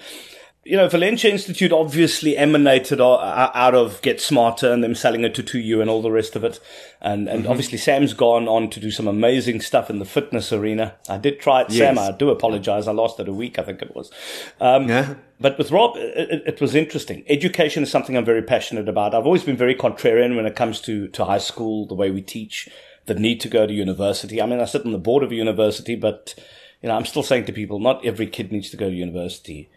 You 0.68 0.76
know, 0.76 0.86
Valenture 0.86 1.30
Institute 1.30 1.72
obviously 1.72 2.36
emanated 2.36 3.00
out 3.00 3.74
of 3.74 4.02
GetSmarter 4.02 4.70
and 4.70 4.84
them 4.84 4.94
selling 4.94 5.24
it 5.24 5.34
to 5.36 5.42
2U 5.42 5.80
and 5.80 5.88
all 5.88 6.02
the 6.02 6.10
rest 6.10 6.36
of 6.36 6.44
it. 6.44 6.60
And, 7.00 7.26
and 7.26 7.44
mm-hmm. 7.44 7.50
obviously 7.50 7.78
Sam's 7.78 8.12
gone 8.12 8.46
on 8.48 8.68
to 8.68 8.78
do 8.78 8.90
some 8.90 9.08
amazing 9.08 9.62
stuff 9.62 9.88
in 9.88 9.98
the 9.98 10.04
fitness 10.04 10.52
arena. 10.52 10.96
I 11.08 11.16
did 11.16 11.40
try 11.40 11.62
it, 11.62 11.70
yes. 11.70 11.96
Sam. 11.96 11.98
I 11.98 12.14
do 12.14 12.28
apologize. 12.28 12.86
I 12.86 12.92
lost 12.92 13.18
it 13.18 13.28
a 13.28 13.32
week, 13.32 13.58
I 13.58 13.62
think 13.62 13.80
it 13.80 13.96
was. 13.96 14.10
Um, 14.60 14.90
yeah. 14.90 15.14
But 15.40 15.56
with 15.56 15.70
Rob, 15.70 15.96
it, 15.96 16.42
it, 16.46 16.60
was 16.60 16.74
interesting. 16.74 17.24
Education 17.28 17.82
is 17.82 17.90
something 17.90 18.14
I'm 18.14 18.26
very 18.26 18.42
passionate 18.42 18.90
about. 18.90 19.14
I've 19.14 19.24
always 19.24 19.44
been 19.44 19.56
very 19.56 19.74
contrarian 19.74 20.36
when 20.36 20.44
it 20.44 20.54
comes 20.54 20.82
to, 20.82 21.08
to 21.08 21.24
high 21.24 21.38
school, 21.38 21.86
the 21.86 21.94
way 21.94 22.10
we 22.10 22.20
teach, 22.20 22.68
the 23.06 23.14
need 23.14 23.40
to 23.40 23.48
go 23.48 23.66
to 23.66 23.72
university. 23.72 24.42
I 24.42 24.44
mean, 24.44 24.60
I 24.60 24.66
sit 24.66 24.84
on 24.84 24.92
the 24.92 24.98
board 24.98 25.22
of 25.22 25.32
a 25.32 25.34
university, 25.34 25.96
but, 25.96 26.34
you 26.82 26.90
know, 26.90 26.94
I'm 26.94 27.06
still 27.06 27.22
saying 27.22 27.46
to 27.46 27.54
people, 27.54 27.78
not 27.78 28.04
every 28.04 28.26
kid 28.26 28.52
needs 28.52 28.68
to 28.68 28.76
go 28.76 28.90
to 28.90 28.94
university 28.94 29.70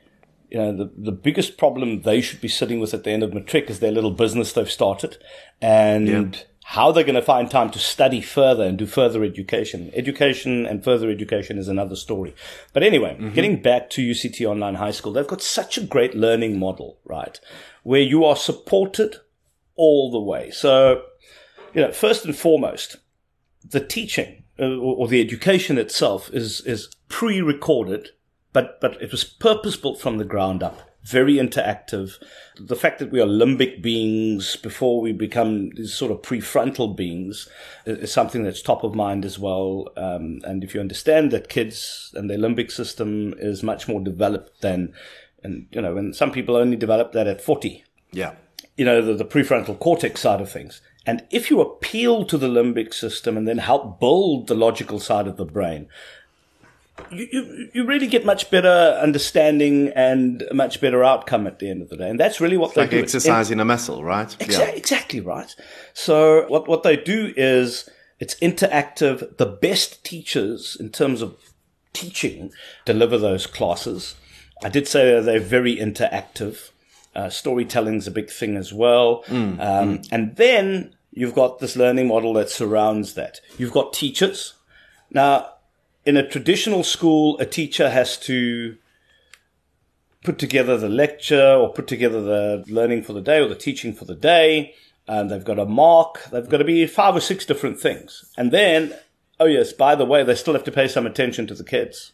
you 0.51 0.57
know, 0.57 0.75
the, 0.75 0.91
the 0.97 1.11
biggest 1.13 1.57
problem 1.57 2.01
they 2.01 2.19
should 2.19 2.41
be 2.41 2.49
sitting 2.49 2.79
with 2.79 2.93
at 2.93 3.05
the 3.05 3.11
end 3.11 3.23
of 3.23 3.33
matric 3.33 3.69
is 3.69 3.79
their 3.79 3.91
little 3.91 4.11
business 4.11 4.51
they've 4.51 4.69
started 4.69 5.17
and 5.61 6.45
how 6.63 6.91
they're 6.91 7.03
going 7.05 7.15
to 7.15 7.21
find 7.21 7.49
time 7.49 7.69
to 7.69 7.79
study 7.79 8.21
further 8.21 8.63
and 8.63 8.77
do 8.77 8.85
further 8.85 9.23
education. 9.23 9.91
Education 9.93 10.65
and 10.65 10.83
further 10.83 11.09
education 11.09 11.57
is 11.57 11.67
another 11.67 11.95
story. 11.95 12.35
But 12.73 12.83
anyway, 12.83 13.13
mm-hmm. 13.13 13.33
getting 13.33 13.61
back 13.61 13.89
to 13.91 14.01
UCT 14.01 14.45
Online 14.45 14.75
High 14.75 14.91
School, 14.91 15.13
they've 15.13 15.25
got 15.27 15.41
such 15.41 15.77
a 15.77 15.83
great 15.83 16.15
learning 16.15 16.59
model, 16.59 16.99
right? 17.05 17.39
Where 17.83 18.01
you 18.01 18.25
are 18.25 18.35
supported 18.35 19.17
all 19.75 20.11
the 20.11 20.19
way. 20.19 20.51
So, 20.51 21.03
you 21.73 21.81
know, 21.81 21.91
first 21.91 22.25
and 22.25 22.35
foremost, 22.35 22.97
the 23.67 23.85
teaching 23.85 24.43
uh, 24.59 24.65
or, 24.65 24.95
or 24.97 25.07
the 25.07 25.21
education 25.21 25.77
itself 25.77 26.29
is, 26.33 26.61
is 26.61 26.93
pre-recorded 27.07 28.09
but 28.53 28.79
but 28.81 29.01
it 29.01 29.11
was 29.11 29.23
purpose 29.23 29.75
built 29.75 29.99
from 29.99 30.17
the 30.17 30.25
ground 30.25 30.63
up 30.63 30.91
very 31.03 31.35
interactive. 31.35 32.21
The 32.59 32.75
fact 32.75 32.99
that 32.99 33.11
we 33.11 33.19
are 33.19 33.25
limbic 33.25 33.81
beings 33.81 34.55
before 34.55 35.01
we 35.01 35.11
become 35.11 35.71
these 35.71 35.93
sort 35.93 36.11
of 36.11 36.21
prefrontal 36.21 36.95
beings 36.95 37.49
is 37.85 38.11
something 38.11 38.43
that's 38.43 38.61
top 38.61 38.83
of 38.83 38.93
mind 38.93 39.25
as 39.25 39.39
well. 39.39 39.87
Um, 39.97 40.41
and 40.43 40.63
if 40.63 40.73
you 40.73 40.79
understand 40.79 41.31
that 41.31 41.49
kids 41.49 42.13
and 42.15 42.29
their 42.29 42.37
limbic 42.37 42.71
system 42.71 43.33
is 43.37 43.63
much 43.63 43.87
more 43.87 43.99
developed 43.99 44.61
than, 44.61 44.93
and 45.43 45.67
you 45.71 45.81
know, 45.81 45.97
and 45.97 46.15
some 46.15 46.31
people 46.31 46.55
only 46.55 46.77
develop 46.77 47.13
that 47.13 47.27
at 47.27 47.41
40. 47.41 47.83
Yeah. 48.11 48.35
You 48.77 48.85
know, 48.85 49.01
the, 49.01 49.15
the 49.15 49.25
prefrontal 49.25 49.79
cortex 49.79 50.21
side 50.21 50.41
of 50.41 50.51
things. 50.51 50.81
And 51.05 51.25
if 51.31 51.49
you 51.49 51.61
appeal 51.61 52.25
to 52.25 52.37
the 52.37 52.47
limbic 52.47 52.93
system 52.93 53.35
and 53.35 53.47
then 53.47 53.57
help 53.57 53.99
build 53.99 54.47
the 54.47 54.53
logical 54.53 54.99
side 54.99 55.27
of 55.27 55.37
the 55.37 55.45
brain, 55.45 55.87
you, 57.09 57.27
you, 57.31 57.69
you 57.73 57.85
really 57.85 58.07
get 58.07 58.25
much 58.25 58.49
better 58.51 58.97
understanding 59.01 59.89
and 59.89 60.43
a 60.43 60.53
much 60.53 60.81
better 60.81 61.03
outcome 61.03 61.47
at 61.47 61.59
the 61.59 61.69
end 61.69 61.81
of 61.81 61.89
the 61.89 61.97
day. 61.97 62.09
And 62.09 62.19
that's 62.19 62.39
really 62.39 62.57
what 62.57 62.67
it's 62.67 62.75
they 62.75 62.81
like 62.81 62.91
do. 62.91 62.99
exercising 62.99 63.59
a 63.59 63.65
muscle, 63.65 64.03
right? 64.03 64.27
Exa- 64.39 64.59
yeah. 64.59 64.69
Exactly 64.69 65.19
right. 65.19 65.53
So 65.93 66.45
what, 66.47 66.67
what 66.67 66.83
they 66.83 66.95
do 66.95 67.33
is 67.35 67.89
it's 68.19 68.35
interactive. 68.35 69.37
The 69.37 69.45
best 69.45 70.03
teachers 70.03 70.77
in 70.79 70.89
terms 70.89 71.21
of 71.21 71.35
teaching 71.93 72.51
deliver 72.85 73.17
those 73.17 73.47
classes. 73.47 74.15
I 74.63 74.69
did 74.69 74.87
say 74.87 75.19
they're 75.19 75.39
very 75.39 75.75
interactive. 75.77 76.69
Uh, 77.15 77.29
storytelling's 77.29 78.07
a 78.07 78.11
big 78.11 78.29
thing 78.29 78.55
as 78.55 78.71
well. 78.71 79.23
Mm, 79.23 79.59
um, 79.59 79.59
mm. 79.59 80.07
And 80.11 80.35
then 80.37 80.95
you've 81.11 81.35
got 81.35 81.59
this 81.59 81.75
learning 81.75 82.07
model 82.07 82.33
that 82.33 82.49
surrounds 82.49 83.15
that. 83.15 83.41
You've 83.57 83.73
got 83.73 83.91
teachers. 83.91 84.53
Now, 85.09 85.50
in 86.05 86.17
a 86.17 86.27
traditional 86.27 86.83
school, 86.83 87.37
a 87.39 87.45
teacher 87.45 87.89
has 87.89 88.17
to 88.19 88.77
put 90.23 90.37
together 90.37 90.77
the 90.77 90.89
lecture 90.89 91.53
or 91.53 91.73
put 91.73 91.87
together 91.87 92.21
the 92.21 92.63
learning 92.67 93.03
for 93.03 93.13
the 93.13 93.21
day 93.21 93.39
or 93.39 93.47
the 93.47 93.55
teaching 93.55 93.93
for 93.93 94.05
the 94.05 94.15
day. 94.15 94.75
And 95.07 95.29
they've 95.29 95.43
got 95.43 95.59
a 95.59 95.65
mark. 95.65 96.23
They've 96.31 96.47
got 96.47 96.57
to 96.57 96.63
be 96.63 96.85
five 96.85 97.15
or 97.15 97.21
six 97.21 97.45
different 97.45 97.79
things. 97.79 98.25
And 98.37 98.51
then, 98.51 98.93
oh 99.39 99.45
yes, 99.45 99.73
by 99.73 99.95
the 99.95 100.05
way, 100.05 100.23
they 100.23 100.35
still 100.35 100.53
have 100.53 100.63
to 100.65 100.71
pay 100.71 100.87
some 100.87 101.05
attention 101.05 101.47
to 101.47 101.55
the 101.55 101.63
kids. 101.63 102.13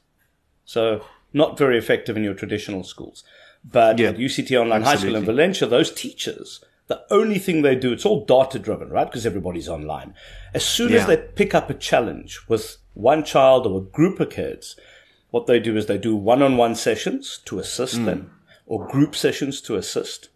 So 0.65 1.03
not 1.33 1.57
very 1.57 1.77
effective 1.77 2.17
in 2.17 2.23
your 2.23 2.33
traditional 2.33 2.83
schools. 2.83 3.23
But 3.63 3.99
yeah, 3.99 4.09
at 4.09 4.17
UCT 4.17 4.59
Online 4.59 4.81
absolutely. 4.81 5.19
High 5.19 5.25
School 5.25 5.35
in 5.35 5.37
Valenture, 5.37 5.69
those 5.69 5.91
teachers, 5.91 6.63
the 6.87 7.03
only 7.11 7.37
thing 7.39 7.61
they 7.61 7.75
do, 7.75 7.91
it's 7.91 8.05
all 8.05 8.25
data 8.25 8.59
driven, 8.59 8.89
right? 8.89 9.05
Because 9.05 9.25
everybody's 9.25 9.67
online. 9.67 10.13
As 10.53 10.65
soon 10.65 10.91
yeah. 10.91 10.99
as 10.99 11.07
they 11.07 11.17
pick 11.17 11.53
up 11.53 11.69
a 11.69 11.73
challenge 11.73 12.39
with 12.47 12.77
one 12.93 13.23
child 13.23 13.67
or 13.67 13.79
a 13.79 13.83
group 13.83 14.19
of 14.19 14.29
kids, 14.29 14.75
what 15.29 15.47
they 15.47 15.59
do 15.59 15.75
is 15.75 15.85
they 15.85 15.97
do 15.97 16.15
one-on-one 16.15 16.75
sessions 16.75 17.39
to 17.45 17.59
assist 17.59 17.97
mm. 17.97 18.05
them 18.05 18.31
or 18.65 18.87
group 18.87 19.15
sessions 19.15 19.61
to 19.61 19.75
assist. 19.75 20.29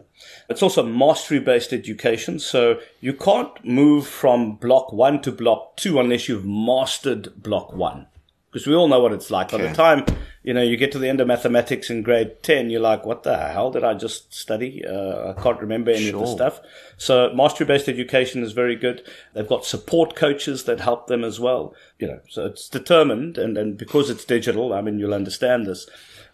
It's 0.50 0.62
also 0.62 0.84
mastery-based 0.84 1.74
education. 1.74 2.40
So 2.40 2.80
you 3.00 3.14
can't 3.14 3.52
move 3.64 4.06
from 4.06 4.56
block 4.56 4.92
one 4.92 5.22
to 5.22 5.32
block 5.32 5.78
two 5.78 6.00
unless 6.00 6.28
you've 6.28 6.46
mastered 6.46 7.42
block 7.42 7.74
one 7.74 8.08
because 8.52 8.68
we 8.68 8.76
all 8.76 8.88
know 8.88 9.00
what 9.00 9.14
it's 9.14 9.32
like. 9.32 9.54
Okay. 9.54 9.64
By 9.64 9.70
the 9.70 9.76
time 9.76 10.18
you 10.44 10.54
know 10.54 10.62
you 10.62 10.76
get 10.78 10.92
to 10.94 11.00
the 11.00 11.08
end 11.08 11.22
of 11.22 11.28
mathematics 11.28 11.90
in 11.90 12.02
grade 12.02 12.42
ten, 12.42 12.70
you're 12.70 12.82
like, 12.82 13.06
"What 13.06 13.24
the 13.24 13.38
hell 13.38 13.72
did 13.72 13.84
I 13.84 13.94
just 13.94 14.34
study? 14.34 14.84
Uh, 14.86 15.32
I 15.32 15.42
can't 15.42 15.60
remember 15.60 15.92
any 15.92 16.10
sure. 16.10 16.16
of 16.16 16.22
the 16.22 16.32
stuff." 16.32 16.62
So 16.98 17.32
mastery-based 17.34 17.88
education 17.88 18.44
is 18.44 18.52
very 18.52 18.76
good. 18.76 19.04
They've 19.34 19.48
got 19.48 19.66
support 19.66 20.16
coaches 20.16 20.64
that 20.64 20.80
help 20.80 21.08
them 21.08 21.24
as 21.24 21.40
well. 21.40 21.76
You 22.00 22.08
know, 22.08 22.20
so 22.28 22.46
it's 22.46 22.70
determined, 22.70 23.38
and 23.38 23.58
and 23.58 23.78
because 23.78 24.10
it's 24.10 24.26
digital, 24.26 24.74
I 24.74 24.82
mean, 24.82 25.00
you'll 25.00 25.14
understand 25.14 25.66
this. 25.68 25.88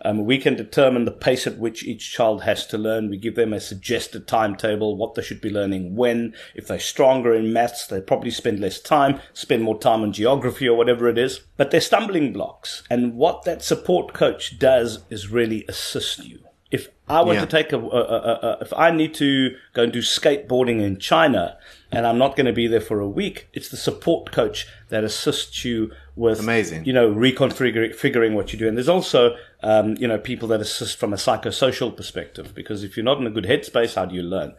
Um, 0.03 0.25
we 0.25 0.37
can 0.37 0.55
determine 0.55 1.05
the 1.05 1.11
pace 1.11 1.47
at 1.47 1.57
which 1.57 1.83
each 1.83 2.11
child 2.13 2.43
has 2.43 2.65
to 2.67 2.77
learn. 2.77 3.09
We 3.09 3.17
give 3.17 3.35
them 3.35 3.53
a 3.53 3.59
suggested 3.59 4.27
timetable, 4.27 4.95
what 4.95 5.15
they 5.15 5.21
should 5.21 5.41
be 5.41 5.49
learning 5.49 5.95
when. 5.95 6.33
If 6.55 6.67
they're 6.67 6.79
stronger 6.79 7.33
in 7.33 7.53
maths, 7.53 7.87
they 7.87 8.01
probably 8.01 8.31
spend 8.31 8.59
less 8.59 8.79
time, 8.79 9.19
spend 9.33 9.63
more 9.63 9.79
time 9.79 10.01
on 10.01 10.13
geography 10.13 10.67
or 10.67 10.77
whatever 10.77 11.07
it 11.07 11.17
is. 11.17 11.41
But 11.57 11.71
they're 11.71 11.81
stumbling 11.81 12.33
blocks. 12.33 12.83
And 12.89 13.15
what 13.15 13.43
that 13.43 13.63
support 13.63 14.13
coach 14.13 14.59
does 14.59 15.03
is 15.09 15.29
really 15.29 15.65
assist 15.67 16.25
you. 16.25 16.39
If 16.69 16.89
I 17.07 17.21
want 17.21 17.35
yeah. 17.35 17.45
to 17.45 17.47
take 17.47 17.71
a, 17.71 17.79
a, 17.79 17.81
a, 17.81 18.39
a, 18.43 18.57
if 18.59 18.73
I 18.73 18.91
need 18.91 19.13
to 19.15 19.55
go 19.73 19.83
and 19.83 19.93
do 19.93 19.99
skateboarding 19.99 20.81
in 20.81 20.99
China 20.99 21.57
and 21.93 22.05
I'm 22.05 22.17
not 22.17 22.35
going 22.35 22.45
to 22.45 22.51
be 22.51 22.67
there 22.67 22.81
for 22.81 22.99
a 22.99 23.07
week, 23.07 23.47
it's 23.53 23.69
the 23.69 23.77
support 23.77 24.33
coach 24.33 24.67
that 24.89 25.05
assists 25.05 25.63
you 25.63 25.91
with 26.17 26.41
amazing, 26.41 26.83
you 26.83 26.91
know, 26.91 27.09
reconfiguring 27.09 27.95
figuring 27.95 28.33
what 28.33 28.51
you 28.51 28.59
do. 28.59 28.67
And 28.67 28.75
there's 28.75 28.89
also, 28.89 29.37
um, 29.63 29.95
you 29.97 30.07
know, 30.07 30.17
people 30.17 30.47
that 30.49 30.61
assist 30.61 30.97
from 30.97 31.13
a 31.13 31.17
psychosocial 31.17 31.95
perspective 31.95 32.53
because 32.53 32.83
if 32.83 32.95
you're 32.95 33.03
not 33.03 33.19
in 33.19 33.27
a 33.27 33.31
good 33.31 33.45
headspace, 33.45 33.95
how 33.95 34.05
do 34.05 34.15
you 34.15 34.23
learn? 34.23 34.53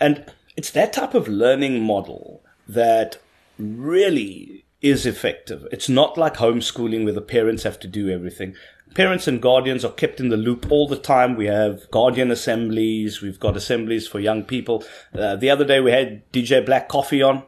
And 0.00 0.24
it's 0.56 0.70
that 0.70 0.92
type 0.92 1.14
of 1.14 1.28
learning 1.28 1.82
model 1.82 2.42
that 2.68 3.18
really 3.58 4.64
is 4.80 5.06
effective. 5.06 5.66
It's 5.72 5.88
not 5.88 6.18
like 6.18 6.34
homeschooling 6.34 7.04
where 7.04 7.12
the 7.12 7.22
parents 7.22 7.62
have 7.62 7.80
to 7.80 7.88
do 7.88 8.10
everything 8.10 8.54
parents 8.94 9.26
and 9.26 9.42
guardians 9.42 9.84
are 9.84 9.92
kept 9.92 10.20
in 10.20 10.28
the 10.28 10.36
loop 10.36 10.70
all 10.70 10.88
the 10.88 10.96
time. 10.96 11.36
We 11.36 11.46
have 11.46 11.90
guardian 11.90 12.30
assemblies. 12.30 13.20
We've 13.20 13.38
got 13.38 13.56
assemblies 13.56 14.08
for 14.08 14.20
young 14.20 14.44
people. 14.44 14.84
Uh, 15.12 15.36
the 15.36 15.50
other 15.50 15.64
day 15.64 15.80
we 15.80 15.90
had 15.90 16.30
DJ 16.32 16.64
Black 16.64 16.88
Coffee 16.88 17.22
on. 17.22 17.42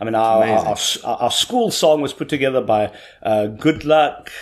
I 0.00 0.04
mean, 0.04 0.14
our, 0.14 0.44
our, 0.44 0.76
our, 1.04 1.30
school 1.30 1.70
song 1.70 2.00
was 2.00 2.12
put 2.12 2.28
together 2.28 2.60
by 2.60 2.92
uh, 3.22 3.46
Good 3.46 3.84
Luck, 3.84 4.32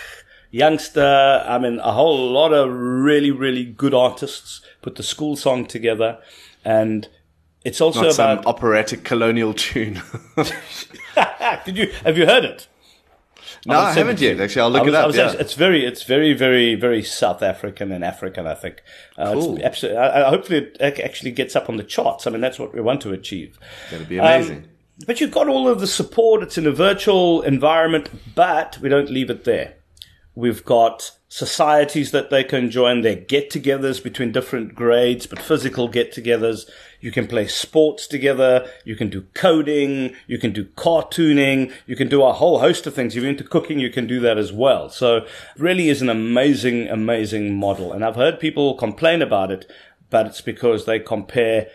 Youngster. 0.51 1.43
I 1.47 1.57
mean, 1.57 1.79
a 1.79 1.93
whole 1.93 2.29
lot 2.31 2.53
of 2.53 2.69
really, 2.71 3.31
really 3.31 3.65
good 3.65 3.93
artists 3.93 4.61
put 4.81 4.95
the 4.95 5.03
school 5.03 5.35
song 5.35 5.65
together. 5.65 6.19
And 6.63 7.07
it's 7.63 7.81
also 7.81 8.03
Not 8.03 8.13
about 8.13 8.45
operatic 8.45 9.03
colonial 9.03 9.53
tune. 9.53 10.01
Did 11.65 11.77
you 11.77 11.91
have 12.03 12.17
you 12.17 12.25
heard 12.25 12.45
it? 12.45 12.67
No, 13.65 13.75
I, 13.75 13.89
I 13.89 13.93
haven't 13.93 14.19
yet. 14.19 14.39
Actually, 14.39 14.63
I'll 14.63 14.71
look 14.71 14.85
was, 14.85 14.93
it 14.93 15.21
up. 15.21 15.35
Yeah. 15.35 15.39
it's 15.39 15.53
very, 15.53 15.85
it's 15.85 16.03
very, 16.03 16.33
very, 16.33 16.73
very 16.73 17.03
South 17.03 17.43
African 17.43 17.91
and 17.91 18.03
African. 18.03 18.47
I 18.47 18.55
think. 18.55 18.81
Uh, 19.17 19.33
cool. 19.33 19.59
absolutely. 19.63 19.99
I, 19.99 20.25
I, 20.25 20.29
hopefully, 20.29 20.71
it 20.79 20.99
actually 20.99 21.31
gets 21.31 21.55
up 21.55 21.69
on 21.69 21.77
the 21.77 21.83
charts. 21.83 22.25
I 22.25 22.31
mean, 22.31 22.41
that's 22.41 22.57
what 22.57 22.73
we 22.73 22.81
want 22.81 23.01
to 23.01 23.11
achieve. 23.11 23.59
That'd 23.91 24.09
be 24.09 24.17
amazing. 24.17 24.57
Um, 24.57 24.69
but 25.05 25.21
you've 25.21 25.31
got 25.31 25.47
all 25.47 25.67
of 25.67 25.79
the 25.79 25.87
support. 25.87 26.41
It's 26.43 26.57
in 26.57 26.65
a 26.65 26.71
virtual 26.71 27.41
environment, 27.43 28.09
but 28.35 28.79
we 28.81 28.89
don't 28.89 29.09
leave 29.09 29.29
it 29.29 29.43
there. 29.43 29.75
We've 30.33 30.63
got 30.63 31.11
societies 31.27 32.11
that 32.11 32.29
they 32.29 32.43
can 32.43 32.69
join, 32.69 33.01
their 33.01 33.15
get 33.15 33.49
togethers 33.49 34.01
between 34.01 34.31
different 34.31 34.75
grades, 34.75 35.25
but 35.25 35.39
physical 35.39 35.87
get 35.87 36.13
togethers. 36.13 36.69
You 36.99 37.11
can 37.11 37.27
play 37.27 37.47
sports 37.47 38.07
together. 38.07 38.69
You 38.85 38.95
can 38.95 39.09
do 39.09 39.21
coding. 39.33 40.15
You 40.27 40.37
can 40.37 40.51
do 40.51 40.65
cartooning. 40.65 41.71
You 41.85 41.95
can 41.95 42.07
do 42.09 42.23
a 42.23 42.33
whole 42.33 42.59
host 42.59 42.87
of 42.87 42.93
things. 42.93 43.15
If 43.15 43.23
you're 43.23 43.31
into 43.31 43.43
cooking, 43.43 43.79
you 43.79 43.89
can 43.89 44.07
do 44.07 44.19
that 44.21 44.37
as 44.37 44.53
well. 44.53 44.89
So 44.89 45.25
really 45.57 45.89
is 45.89 46.01
an 46.01 46.09
amazing, 46.09 46.87
amazing 46.87 47.55
model. 47.55 47.91
And 47.91 48.03
I've 48.03 48.15
heard 48.15 48.39
people 48.39 48.75
complain 48.75 49.21
about 49.21 49.51
it, 49.51 49.69
but 50.09 50.27
it's 50.27 50.41
because 50.41 50.85
they 50.85 50.99
compare. 50.99 51.67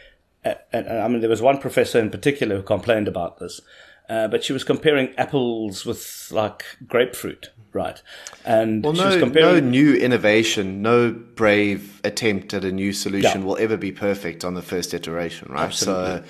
And 0.72 0.88
I 0.88 1.08
mean, 1.08 1.20
there 1.20 1.30
was 1.30 1.42
one 1.42 1.58
professor 1.58 1.98
in 1.98 2.10
particular 2.10 2.56
who 2.56 2.62
complained 2.62 3.08
about 3.08 3.38
this, 3.38 3.60
uh, 4.08 4.28
but 4.28 4.44
she 4.44 4.52
was 4.52 4.64
comparing 4.64 5.14
apples 5.16 5.84
with 5.84 6.28
like 6.30 6.64
grapefruit 6.86 7.50
right? 7.76 8.02
And 8.44 8.82
well, 8.82 8.94
no, 8.94 9.18
comparing- 9.18 9.64
no 9.64 9.70
new 9.70 9.94
innovation, 9.94 10.82
no 10.82 11.12
brave 11.12 12.00
attempt 12.02 12.54
at 12.54 12.64
a 12.64 12.72
new 12.72 12.92
solution 12.92 13.40
yeah. 13.40 13.46
will 13.46 13.58
ever 13.58 13.76
be 13.76 13.92
perfect 13.92 14.44
on 14.44 14.54
the 14.54 14.62
first 14.62 14.94
iteration, 14.94 15.48
right? 15.50 15.66
Absolutely. 15.66 16.04
So, 16.04 16.24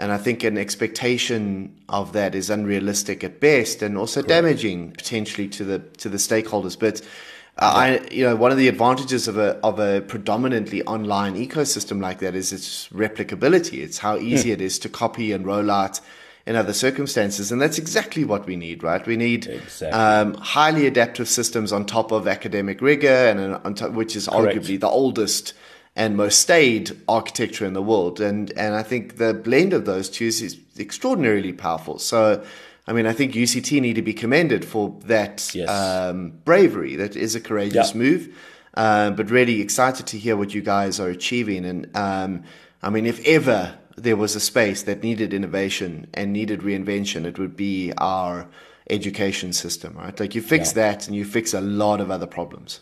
and 0.00 0.12
I 0.12 0.18
think 0.18 0.44
an 0.44 0.58
expectation 0.58 1.74
of 1.88 2.12
that 2.12 2.34
is 2.34 2.50
unrealistic 2.50 3.24
at 3.24 3.40
best, 3.40 3.82
and 3.82 3.96
also 3.96 4.20
Correct. 4.20 4.28
damaging 4.28 4.92
potentially 4.92 5.48
to 5.48 5.64
the 5.64 5.78
to 5.98 6.08
the 6.08 6.18
stakeholders. 6.18 6.78
But 6.78 7.00
uh, 7.58 7.72
I, 7.74 8.08
you 8.12 8.24
know, 8.24 8.36
one 8.36 8.52
of 8.52 8.58
the 8.58 8.68
advantages 8.68 9.26
of 9.26 9.36
a 9.36 9.58
of 9.64 9.80
a 9.80 10.00
predominantly 10.02 10.82
online 10.84 11.34
ecosystem 11.34 12.00
like 12.00 12.20
that 12.20 12.36
is 12.36 12.52
its 12.52 12.88
replicability. 12.88 13.82
It's 13.82 13.98
how 13.98 14.16
easy 14.18 14.50
mm. 14.50 14.54
it 14.54 14.60
is 14.60 14.78
to 14.80 14.88
copy 14.88 15.32
and 15.32 15.44
roll 15.44 15.70
out 15.70 16.00
in 16.48 16.56
other 16.56 16.72
circumstances. 16.72 17.52
And 17.52 17.60
that's 17.60 17.76
exactly 17.76 18.24
what 18.24 18.46
we 18.46 18.56
need, 18.56 18.82
right? 18.82 19.06
We 19.06 19.18
need 19.18 19.46
exactly. 19.46 19.90
um, 19.90 20.32
highly 20.32 20.86
adaptive 20.86 21.28
systems 21.28 21.74
on 21.74 21.84
top 21.84 22.10
of 22.10 22.26
academic 22.26 22.80
rigor, 22.80 23.06
and 23.06 23.54
on 23.66 23.74
top, 23.74 23.92
which 23.92 24.16
is 24.16 24.26
Correct. 24.26 24.56
arguably 24.56 24.80
the 24.80 24.88
oldest 24.88 25.52
and 25.94 26.16
most 26.16 26.38
staid 26.38 26.98
architecture 27.06 27.66
in 27.66 27.74
the 27.74 27.82
world. 27.82 28.18
And 28.18 28.50
and 28.56 28.74
I 28.74 28.82
think 28.82 29.18
the 29.18 29.34
blend 29.34 29.74
of 29.74 29.84
those 29.84 30.08
two 30.08 30.24
is, 30.24 30.40
is 30.40 30.58
extraordinarily 30.78 31.52
powerful. 31.52 32.00
So. 32.00 32.42
I 32.86 32.94
mean, 32.94 33.06
I 33.06 33.12
think 33.12 33.34
UCT 33.34 33.82
need 33.82 33.96
to 33.96 34.02
be 34.02 34.14
commended 34.14 34.64
for 34.64 34.96
that 35.04 35.54
yes. 35.54 35.68
um, 35.68 36.32
bravery. 36.46 36.96
That 36.96 37.16
is 37.16 37.34
a 37.34 37.40
courageous 37.40 37.94
move. 37.94 38.34
Um, 38.72 39.14
but 39.14 39.30
really 39.30 39.60
excited 39.60 40.06
to 40.06 40.18
hear 40.18 40.38
what 40.38 40.54
you 40.54 40.62
guys 40.62 40.98
are 40.98 41.10
achieving. 41.10 41.66
And 41.66 41.94
um, 41.94 42.44
I 42.82 42.88
mean, 42.88 43.04
if 43.04 43.22
ever 43.26 43.76
there 44.02 44.16
was 44.16 44.36
a 44.36 44.40
space 44.40 44.82
that 44.84 45.02
needed 45.02 45.34
innovation 45.34 46.08
and 46.14 46.32
needed 46.32 46.60
reinvention, 46.60 47.24
it 47.24 47.38
would 47.38 47.56
be 47.56 47.92
our 47.98 48.48
education 48.90 49.52
system, 49.52 49.96
right? 49.96 50.18
Like 50.18 50.34
you 50.34 50.42
fix 50.42 50.70
yeah. 50.70 50.92
that 50.92 51.06
and 51.06 51.16
you 51.16 51.24
fix 51.24 51.54
a 51.54 51.60
lot 51.60 52.00
of 52.00 52.10
other 52.10 52.26
problems. 52.26 52.80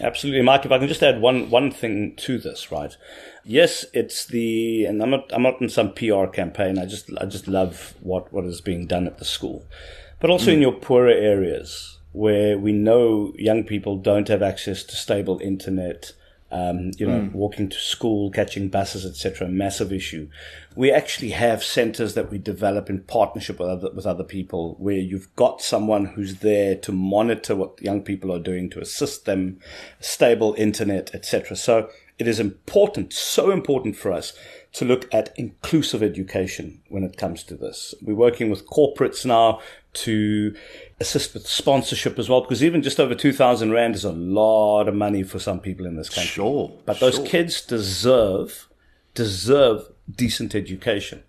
Absolutely, 0.00 0.42
Mike. 0.42 0.64
If 0.64 0.70
I 0.70 0.78
can 0.78 0.86
just 0.86 1.02
add 1.02 1.20
one 1.20 1.50
one 1.50 1.72
thing 1.72 2.14
to 2.18 2.38
this, 2.38 2.70
right? 2.70 2.96
Yes, 3.44 3.84
it's 3.92 4.26
the 4.26 4.84
and 4.84 5.02
I'm 5.02 5.10
not 5.10 5.30
I'm 5.32 5.42
not 5.42 5.60
in 5.60 5.68
some 5.68 5.92
PR 5.92 6.26
campaign. 6.26 6.78
I 6.78 6.86
just 6.86 7.10
I 7.20 7.26
just 7.26 7.48
love 7.48 7.94
what 8.00 8.32
what 8.32 8.44
is 8.44 8.60
being 8.60 8.86
done 8.86 9.06
at 9.06 9.18
the 9.18 9.24
school, 9.24 9.66
but 10.20 10.30
also 10.30 10.50
mm. 10.50 10.54
in 10.54 10.62
your 10.62 10.72
poorer 10.72 11.08
areas 11.08 11.98
where 12.12 12.56
we 12.56 12.72
know 12.72 13.32
young 13.36 13.64
people 13.64 13.96
don't 13.96 14.28
have 14.28 14.42
access 14.42 14.82
to 14.84 14.96
stable 14.96 15.40
internet, 15.40 16.12
um, 16.50 16.92
you 16.96 17.06
know, 17.06 17.20
mm. 17.20 17.32
walking 17.32 17.68
to 17.68 17.76
school, 17.76 18.30
catching 18.30 18.68
buses, 18.68 19.04
etc. 19.04 19.48
Massive 19.48 19.92
issue. 19.92 20.28
We 20.74 20.90
actually 20.90 21.30
have 21.30 21.62
centers 21.62 22.14
that 22.14 22.30
we 22.30 22.38
develop 22.38 22.88
in 22.88 23.00
partnership 23.00 23.58
with 23.58 23.68
other, 23.68 23.90
with 23.92 24.06
other 24.06 24.24
people 24.24 24.76
where 24.78 24.96
you've 24.96 25.34
got 25.36 25.60
someone 25.60 26.06
who's 26.06 26.36
there 26.36 26.74
to 26.76 26.92
monitor 26.92 27.54
what 27.54 27.82
young 27.82 28.02
people 28.02 28.32
are 28.32 28.38
doing, 28.38 28.70
to 28.70 28.80
assist 28.80 29.26
them, 29.26 29.58
stable 30.00 30.54
internet, 30.56 31.14
etc. 31.14 31.56
So 31.56 31.90
it 32.18 32.26
is 32.26 32.40
important, 32.40 33.12
so 33.12 33.50
important 33.50 33.96
for 33.96 34.12
us 34.12 34.32
to 34.72 34.84
look 34.84 35.08
at 35.12 35.32
inclusive 35.36 36.02
education 36.02 36.82
when 36.88 37.04
it 37.04 37.16
comes 37.16 37.42
to 37.44 37.54
this. 37.54 37.94
We're 38.02 38.14
working 38.14 38.50
with 38.50 38.66
corporates 38.66 39.24
now 39.24 39.60
to 39.94 40.54
assist 41.00 41.34
with 41.34 41.46
sponsorship 41.46 42.18
as 42.18 42.28
well, 42.28 42.40
because 42.40 42.62
even 42.62 42.82
just 42.82 43.00
over 43.00 43.14
2,000 43.14 43.70
Rand 43.70 43.94
is 43.94 44.04
a 44.04 44.12
lot 44.12 44.88
of 44.88 44.94
money 44.94 45.22
for 45.22 45.38
some 45.38 45.60
people 45.60 45.86
in 45.86 45.96
this 45.96 46.08
country. 46.08 46.30
Sure. 46.30 46.72
But 46.84 47.00
those 47.00 47.16
sure. 47.16 47.26
kids 47.26 47.62
deserve, 47.62 48.68
deserve 49.14 49.88
decent 50.10 50.54
education. 50.54 51.22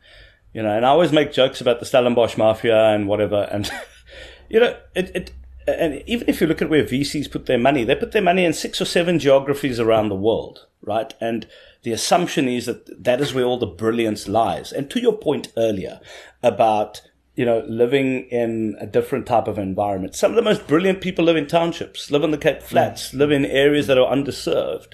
You 0.53 0.63
know, 0.63 0.75
and 0.75 0.85
I 0.85 0.89
always 0.89 1.11
make 1.11 1.31
jokes 1.31 1.61
about 1.61 1.79
the 1.79 1.85
Stellenbosch 1.85 2.35
Mafia 2.35 2.89
and 2.89 3.07
whatever. 3.07 3.47
And, 3.51 3.69
you 4.49 4.59
know, 4.59 4.75
it, 4.95 5.15
it, 5.15 5.31
and 5.67 6.03
even 6.07 6.27
if 6.27 6.41
you 6.41 6.47
look 6.47 6.61
at 6.61 6.69
where 6.69 6.83
VCs 6.83 7.31
put 7.31 7.45
their 7.45 7.57
money, 7.57 7.83
they 7.83 7.95
put 7.95 8.11
their 8.11 8.21
money 8.21 8.45
in 8.45 8.53
six 8.53 8.81
or 8.81 8.85
seven 8.85 9.19
geographies 9.19 9.79
around 9.79 10.09
the 10.09 10.15
world, 10.15 10.65
right? 10.81 11.13
And 11.19 11.47
the 11.83 11.91
assumption 11.91 12.47
is 12.47 12.65
that 12.65 13.03
that 13.03 13.21
is 13.21 13.33
where 13.33 13.45
all 13.45 13.57
the 13.57 13.65
brilliance 13.65 14.27
lies. 14.27 14.71
And 14.71 14.89
to 14.91 15.01
your 15.01 15.17
point 15.17 15.51
earlier 15.57 15.99
about 16.43 17.01
you 17.39 17.45
know, 17.45 17.63
living 17.69 18.23
in 18.31 18.75
a 18.81 18.85
different 18.85 19.25
type 19.25 19.47
of 19.47 19.57
environment. 19.57 20.13
Some 20.13 20.31
of 20.31 20.35
the 20.35 20.41
most 20.41 20.67
brilliant 20.67 20.99
people 20.99 21.23
live 21.23 21.37
in 21.37 21.47
townships, 21.47 22.11
live 22.11 22.25
in 22.25 22.31
the 22.31 22.37
Cape 22.37 22.61
Flats, 22.61 23.13
live 23.13 23.31
in 23.31 23.45
areas 23.45 23.87
that 23.87 23.97
are 23.97 24.13
underserved. 24.13 24.91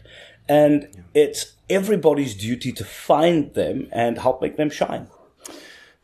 And 0.47 0.87
it's 1.15 1.53
everybody's 1.71 2.35
duty 2.35 2.71
to 2.73 2.85
find 2.85 3.51
them 3.55 3.87
and 3.91 4.19
help 4.19 4.43
make 4.43 4.57
them 4.57 4.69
shine. 4.69 5.07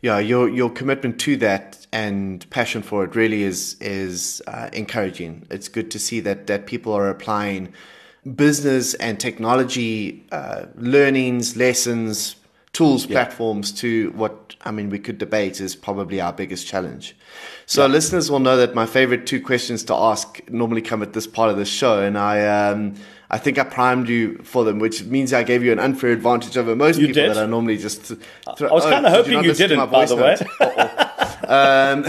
Yeah, 0.01 0.17
your 0.17 0.49
your 0.49 0.71
commitment 0.71 1.19
to 1.21 1.37
that 1.37 1.85
and 1.93 2.49
passion 2.49 2.81
for 2.81 3.03
it 3.03 3.15
really 3.15 3.43
is 3.43 3.77
is 3.79 4.41
uh, 4.47 4.71
encouraging. 4.73 5.45
It's 5.51 5.67
good 5.67 5.91
to 5.91 5.99
see 5.99 6.21
that 6.21 6.47
that 6.47 6.65
people 6.65 6.91
are 6.91 7.07
applying 7.07 7.71
business 8.35 8.93
and 8.95 9.19
technology 9.19 10.25
uh, 10.31 10.65
learnings, 10.75 11.57
lessons, 11.57 12.35
tools, 12.73 13.05
yeah. 13.05 13.11
platforms 13.11 13.71
to 13.71 14.11
what 14.11 14.55
I 14.61 14.71
mean 14.71 14.89
we 14.89 14.99
could 14.99 15.17
debate 15.17 15.59
is 15.59 15.75
probably 15.75 16.21
our 16.21 16.31
biggest 16.31 16.67
challenge. 16.67 17.15
So 17.65 17.85
yeah. 17.85 17.91
listeners 17.91 18.29
will 18.29 18.39
know 18.39 18.57
that 18.57 18.75
my 18.75 18.85
favorite 18.85 19.25
two 19.25 19.41
questions 19.41 19.83
to 19.85 19.95
ask 19.95 20.41
normally 20.49 20.81
come 20.81 21.01
at 21.01 21.13
this 21.13 21.27
part 21.27 21.49
of 21.49 21.57
the 21.57 21.65
show, 21.65 22.01
and 22.01 22.17
I 22.17 22.69
um, 22.69 22.95
I 23.29 23.37
think 23.37 23.57
I 23.57 23.63
primed 23.63 24.09
you 24.09 24.37
for 24.43 24.63
them, 24.63 24.79
which 24.79 25.03
means 25.05 25.33
I 25.33 25.43
gave 25.43 25.63
you 25.63 25.71
an 25.71 25.79
unfair 25.79 26.11
advantage 26.11 26.57
over 26.57 26.75
most 26.75 26.99
you 26.99 27.07
people 27.07 27.23
did? 27.23 27.35
that 27.35 27.43
I 27.43 27.45
normally 27.45 27.77
just. 27.77 28.01
Throw, 28.57 28.69
I 28.69 28.73
was 28.73 28.83
kind 28.83 29.05
of 29.05 29.13
oh, 29.13 29.15
hoping 29.15 29.33
you, 29.33 29.49
you 29.49 29.53
didn't, 29.53 29.89
by 29.89 30.05
the 30.05 30.15
way. 30.15 30.37
um, 31.47 32.05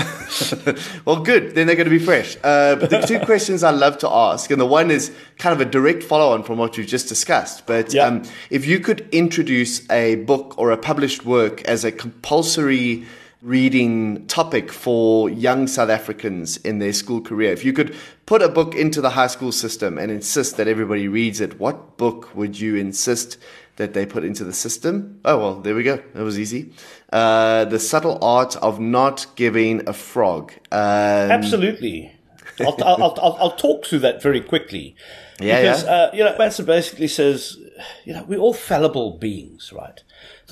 well, 1.04 1.22
good. 1.22 1.54
Then 1.54 1.66
they're 1.66 1.76
going 1.76 1.88
to 1.88 1.90
be 1.90 1.98
fresh. 1.98 2.36
Uh, 2.42 2.76
but 2.76 2.90
the 2.90 3.00
two 3.00 3.20
questions 3.24 3.62
I 3.62 3.70
love 3.70 3.98
to 3.98 4.10
ask, 4.10 4.50
and 4.50 4.60
the 4.60 4.66
one 4.66 4.90
is 4.90 5.12
kind 5.38 5.52
of 5.52 5.66
a 5.66 5.70
direct 5.70 6.02
follow 6.02 6.32
on 6.32 6.42
from 6.42 6.58
what 6.58 6.76
you've 6.76 6.86
just 6.86 7.08
discussed. 7.08 7.66
But 7.66 7.92
yeah. 7.92 8.06
um, 8.06 8.22
if 8.50 8.66
you 8.66 8.80
could 8.80 9.08
introduce 9.12 9.88
a 9.90 10.16
book 10.16 10.54
or 10.58 10.70
a 10.70 10.76
published 10.76 11.24
work 11.24 11.62
as 11.62 11.84
a 11.84 11.92
compulsory 11.92 13.04
reading 13.42 14.24
topic 14.28 14.70
for 14.70 15.28
young 15.28 15.66
South 15.66 15.90
Africans 15.90 16.58
in 16.58 16.78
their 16.78 16.92
school 16.92 17.20
career. 17.20 17.52
If 17.52 17.64
you 17.64 17.72
could 17.72 17.96
put 18.24 18.40
a 18.40 18.48
book 18.48 18.76
into 18.76 19.00
the 19.00 19.10
high 19.10 19.26
school 19.26 19.50
system 19.50 19.98
and 19.98 20.12
insist 20.12 20.56
that 20.56 20.68
everybody 20.68 21.08
reads 21.08 21.40
it, 21.40 21.58
what 21.58 21.96
book 21.96 22.32
would 22.36 22.60
you 22.60 22.76
insist 22.76 23.38
that 23.76 23.94
they 23.94 24.06
put 24.06 24.22
into 24.22 24.44
the 24.44 24.52
system? 24.52 25.20
Oh, 25.24 25.38
well, 25.38 25.60
there 25.60 25.74
we 25.74 25.82
go. 25.82 26.00
That 26.14 26.22
was 26.22 26.38
easy. 26.38 26.72
Uh, 27.12 27.64
the 27.64 27.80
subtle 27.80 28.18
art 28.22 28.54
of 28.56 28.78
not 28.78 29.26
giving 29.34 29.88
a 29.88 29.92
frog. 29.92 30.52
Um, 30.70 30.78
Absolutely. 30.80 32.14
I'll, 32.60 32.76
I'll, 32.84 33.02
I'll, 33.02 33.36
I'll, 33.40 33.56
talk 33.56 33.86
through 33.86 34.00
that 34.00 34.22
very 34.22 34.40
quickly. 34.40 34.94
Yeah, 35.40 35.62
because, 35.62 35.84
yeah. 35.84 35.90
Uh, 35.90 36.10
you 36.14 36.22
know, 36.22 36.36
Manson 36.38 36.64
basically 36.64 37.08
says, 37.08 37.56
you 38.04 38.12
know, 38.12 38.24
we're 38.24 38.38
all 38.38 38.54
fallible 38.54 39.18
beings, 39.18 39.72
right? 39.72 40.00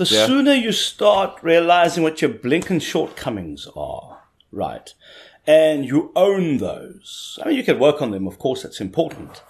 The 0.01 0.15
yeah. 0.15 0.25
sooner 0.25 0.55
you 0.55 0.73
start 0.73 1.39
realizing 1.43 2.03
what 2.03 2.23
your 2.23 2.31
blinking 2.31 2.81
shortcomings 2.81 3.69
are, 3.77 4.23
right? 4.51 4.95
And 5.47 5.85
you 5.85 6.11
own 6.17 6.57
those. 6.57 7.39
I 7.43 7.49
mean, 7.49 7.59
you 7.59 7.63
can 7.63 7.79
work 7.79 8.01
on 8.01 8.11
them, 8.11 8.27
of 8.27 8.39
course, 8.39 8.63
that's 8.63 8.81
important. 8.81 9.43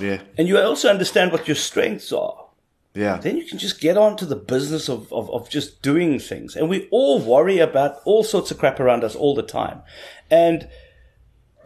Yeah. 0.00 0.22
And 0.38 0.48
you 0.48 0.58
also 0.58 0.88
understand 0.88 1.30
what 1.30 1.46
your 1.46 1.56
strengths 1.56 2.10
are. 2.10 2.46
Yeah. 2.94 3.18
Then 3.18 3.36
you 3.36 3.44
can 3.44 3.58
just 3.58 3.82
get 3.82 3.98
on 3.98 4.16
to 4.16 4.24
the 4.24 4.34
business 4.34 4.88
of, 4.88 5.12
of, 5.12 5.28
of 5.30 5.50
just 5.50 5.82
doing 5.82 6.18
things. 6.18 6.56
And 6.56 6.70
we 6.70 6.88
all 6.90 7.20
worry 7.20 7.58
about 7.58 7.96
all 8.06 8.24
sorts 8.24 8.50
of 8.50 8.56
crap 8.56 8.80
around 8.80 9.04
us 9.04 9.14
all 9.14 9.34
the 9.34 9.42
time. 9.42 9.82
And 10.30 10.70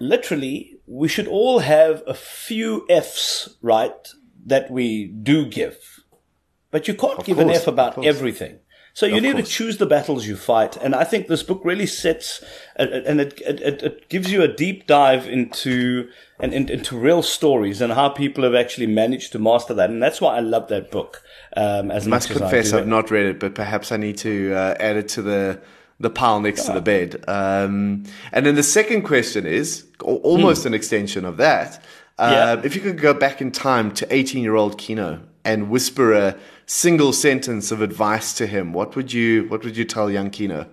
literally, 0.01 0.81
we 0.89 1.07
should 1.07 1.29
all 1.29 1.61
have 1.61 2.03
a 2.09 2.15
few 2.15 2.87
F's, 2.91 3.51
right, 3.63 4.09
that 4.45 4.69
we 4.69 5.07
do 5.07 5.47
give 5.47 5.92
but 6.73 6.89
you 6.89 6.95
can't 6.95 7.21
of 7.21 7.25
give 7.25 7.37
course, 7.37 7.49
an 7.49 7.55
F 7.55 7.69
about 7.69 8.05
everything. 8.05 8.59
So 8.95 9.07
you 9.07 9.17
of 9.17 9.23
need 9.23 9.33
course. 9.33 9.49
to 9.49 9.55
choose 9.55 9.79
the 9.79 9.87
battles 9.87 10.27
you 10.27 10.37
fight. 10.37 10.77
And 10.77 10.95
I 10.95 11.05
think 11.05 11.27
this 11.29 11.43
book 11.43 11.63
really 11.65 11.87
sets, 11.87 12.45
and 12.77 13.21
it, 13.21 13.41
it, 13.41 13.83
it 13.83 14.09
gives 14.11 14.31
you 14.31 14.43
a 14.43 14.49
deep 14.49 14.87
dive 14.87 15.27
into, 15.27 16.11
and 16.39 16.53
into 16.53 16.99
real 16.99 17.23
stories 17.23 17.81
and 17.81 17.93
how 17.93 18.11
people 18.11 18.45
have 18.45 18.55
actually 18.55 18.89
managed 18.89 19.33
to 19.33 19.39
master 19.39 19.73
that. 19.75 19.89
And 19.89 20.03
that's 20.03 20.21
why 20.21 20.37
I 20.37 20.41
love 20.41 20.69
that 20.69 20.91
book. 20.91 21.23
Um, 21.57 21.91
as 21.91 22.07
I 22.07 22.11
must 22.11 22.29
confess, 22.31 22.73
I've 22.75 22.87
not 22.87 23.11
read 23.11 23.27
it, 23.27 23.41
but 23.41 23.55
perhaps 23.55 23.93
I 23.93 23.97
need 23.97 24.19
to 24.19 24.53
uh, 24.55 24.75
add 24.79 24.97
it 24.97 25.09
to 25.11 25.23
the 25.23 25.61
the 26.01 26.11
pile 26.11 26.41
next 26.41 26.65
to 26.65 26.73
the 26.73 26.81
bed. 26.81 27.23
Um, 27.29 28.03
and 28.33 28.45
then 28.45 28.57
the 28.57 28.63
second 28.65 29.03
question 29.03 29.47
is 29.47 29.87
almost 30.03 30.67
an 30.67 30.75
extension 30.75 31.25
of 31.25 31.37
that. 31.37 31.81
Uh, 32.19 32.57
Yeah. 32.57 32.61
If 32.65 32.75
you 32.75 32.81
could 32.81 32.99
go 32.99 33.15
back 33.15 33.41
in 33.41 33.53
time 33.53 33.93
to 33.95 34.13
18 34.13 34.43
year 34.43 34.57
old 34.57 34.79
Kieno 34.79 35.21
and 35.45 35.71
whisper 35.71 36.13
a 36.13 36.37
single 36.73 37.13
sentence 37.13 37.71
of 37.71 37.83
advice 37.83 38.33
to 38.33 38.47
him, 38.47 38.73
what 38.73 38.97
would 38.97 39.13
you, 39.13 39.45
what 39.49 39.63
would 39.63 39.77
you 39.77 39.85
tell 39.85 40.11
young 40.11 40.31
Kieno? 40.31 40.67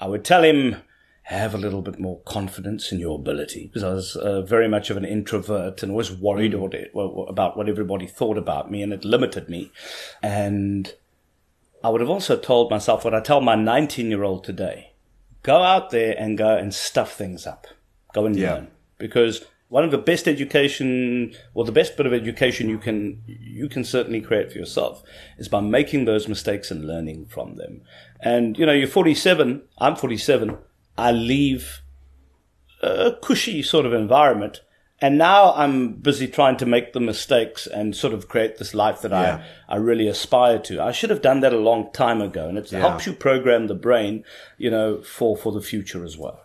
I 0.00 0.08
would 0.08 0.24
tell 0.24 0.42
him, 0.42 0.76
have 1.22 1.54
a 1.54 1.58
little 1.58 1.82
bit 1.82 1.98
more 2.00 2.18
confidence 2.24 2.90
in 2.90 2.98
your 2.98 3.16
ability 3.16 3.66
because 3.66 3.84
I 3.84 3.92
was 3.92 4.16
uh, 4.16 4.42
very 4.42 4.66
much 4.66 4.90
of 4.90 4.96
an 4.96 5.04
introvert 5.04 5.82
and 5.82 5.92
always 5.92 6.10
worried 6.10 6.54
it, 6.54 6.90
about 6.94 7.56
what 7.56 7.68
everybody 7.68 8.06
thought 8.06 8.36
about 8.36 8.70
me 8.70 8.82
and 8.82 8.92
it 8.92 9.04
limited 9.04 9.48
me. 9.48 9.70
And 10.22 10.92
I 11.84 11.90
would 11.90 12.00
have 12.00 12.10
also 12.10 12.36
told 12.36 12.70
myself 12.70 13.04
what 13.04 13.14
I 13.14 13.20
tell 13.20 13.40
my 13.40 13.54
19 13.54 14.10
year 14.10 14.24
old 14.24 14.42
today 14.42 14.92
go 15.44 15.62
out 15.62 15.90
there 15.90 16.16
and 16.18 16.36
go 16.36 16.56
and 16.56 16.74
stuff 16.74 17.12
things 17.12 17.46
up, 17.46 17.68
go 18.12 18.26
and 18.26 18.34
Yeah. 18.34 18.54
learn 18.54 18.68
because 18.98 19.44
one 19.70 19.84
of 19.84 19.90
the 19.90 19.98
best 19.98 20.26
education 20.26 21.34
or 21.54 21.64
the 21.64 21.72
best 21.72 21.96
bit 21.96 22.06
of 22.06 22.12
education 22.12 22.68
you 22.68 22.78
can 22.78 23.22
you 23.26 23.68
can 23.68 23.84
certainly 23.84 24.20
create 24.20 24.50
for 24.52 24.58
yourself 24.58 25.02
is 25.36 25.48
by 25.48 25.60
making 25.60 26.04
those 26.04 26.26
mistakes 26.28 26.70
and 26.70 26.86
learning 26.86 27.26
from 27.26 27.56
them. 27.56 27.82
And 28.20 28.58
you 28.58 28.64
know 28.66 28.72
you're 28.72 28.88
47 28.88 29.62
i'm 29.78 29.94
47 29.96 30.56
i 30.96 31.12
leave 31.12 31.82
a 32.82 33.12
cushy 33.22 33.62
sort 33.62 33.86
of 33.86 33.92
environment 33.92 34.60
and 35.00 35.16
now 35.18 35.52
i'm 35.54 35.92
busy 35.94 36.26
trying 36.26 36.56
to 36.56 36.66
make 36.66 36.92
the 36.92 37.00
mistakes 37.00 37.66
and 37.66 37.94
sort 37.94 38.12
of 38.14 38.28
create 38.28 38.56
this 38.58 38.74
life 38.74 39.00
that 39.02 39.10
Yeah. 39.12 39.44
i 39.68 39.74
i 39.74 39.76
really 39.76 40.08
aspire 40.08 40.58
to. 40.60 40.80
I 40.82 40.92
should 40.92 41.10
have 41.10 41.22
done 41.22 41.40
that 41.40 41.52
a 41.52 41.58
long 41.58 41.92
time 41.92 42.20
ago 42.20 42.48
and 42.48 42.58
it 42.58 42.70
helps 42.70 43.06
you 43.06 43.12
program 43.12 43.66
the 43.68 43.74
brain 43.74 44.24
you 44.56 44.70
know 44.70 45.02
for 45.02 45.36
for 45.36 45.52
the 45.52 45.60
future 45.60 46.04
as 46.04 46.16
well 46.18 46.40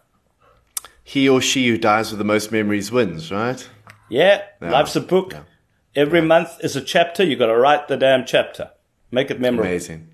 He 1.04 1.28
or 1.28 1.42
she 1.42 1.68
who 1.68 1.78
dies 1.78 2.12
with 2.12 2.18
the 2.18 2.26
most 2.26 2.52
memories 2.52 2.92
wins, 2.92 3.32
right? 3.32 3.68
Yeah, 4.10 4.44
life's 4.62 4.96
a 4.96 5.02
book. 5.02 5.36
Every 5.96 6.22
month 6.22 6.58
is 6.64 6.76
a 6.76 6.82
chapter. 6.82 7.24
You've 7.24 7.40
got 7.40 7.48
to 7.48 7.58
write 7.58 7.88
the 7.88 7.98
damn 7.98 8.26
chapter. 8.26 8.72
Make 9.12 9.30
it 9.30 9.40
memorable. 9.40 9.70
Amazing. 9.70 10.10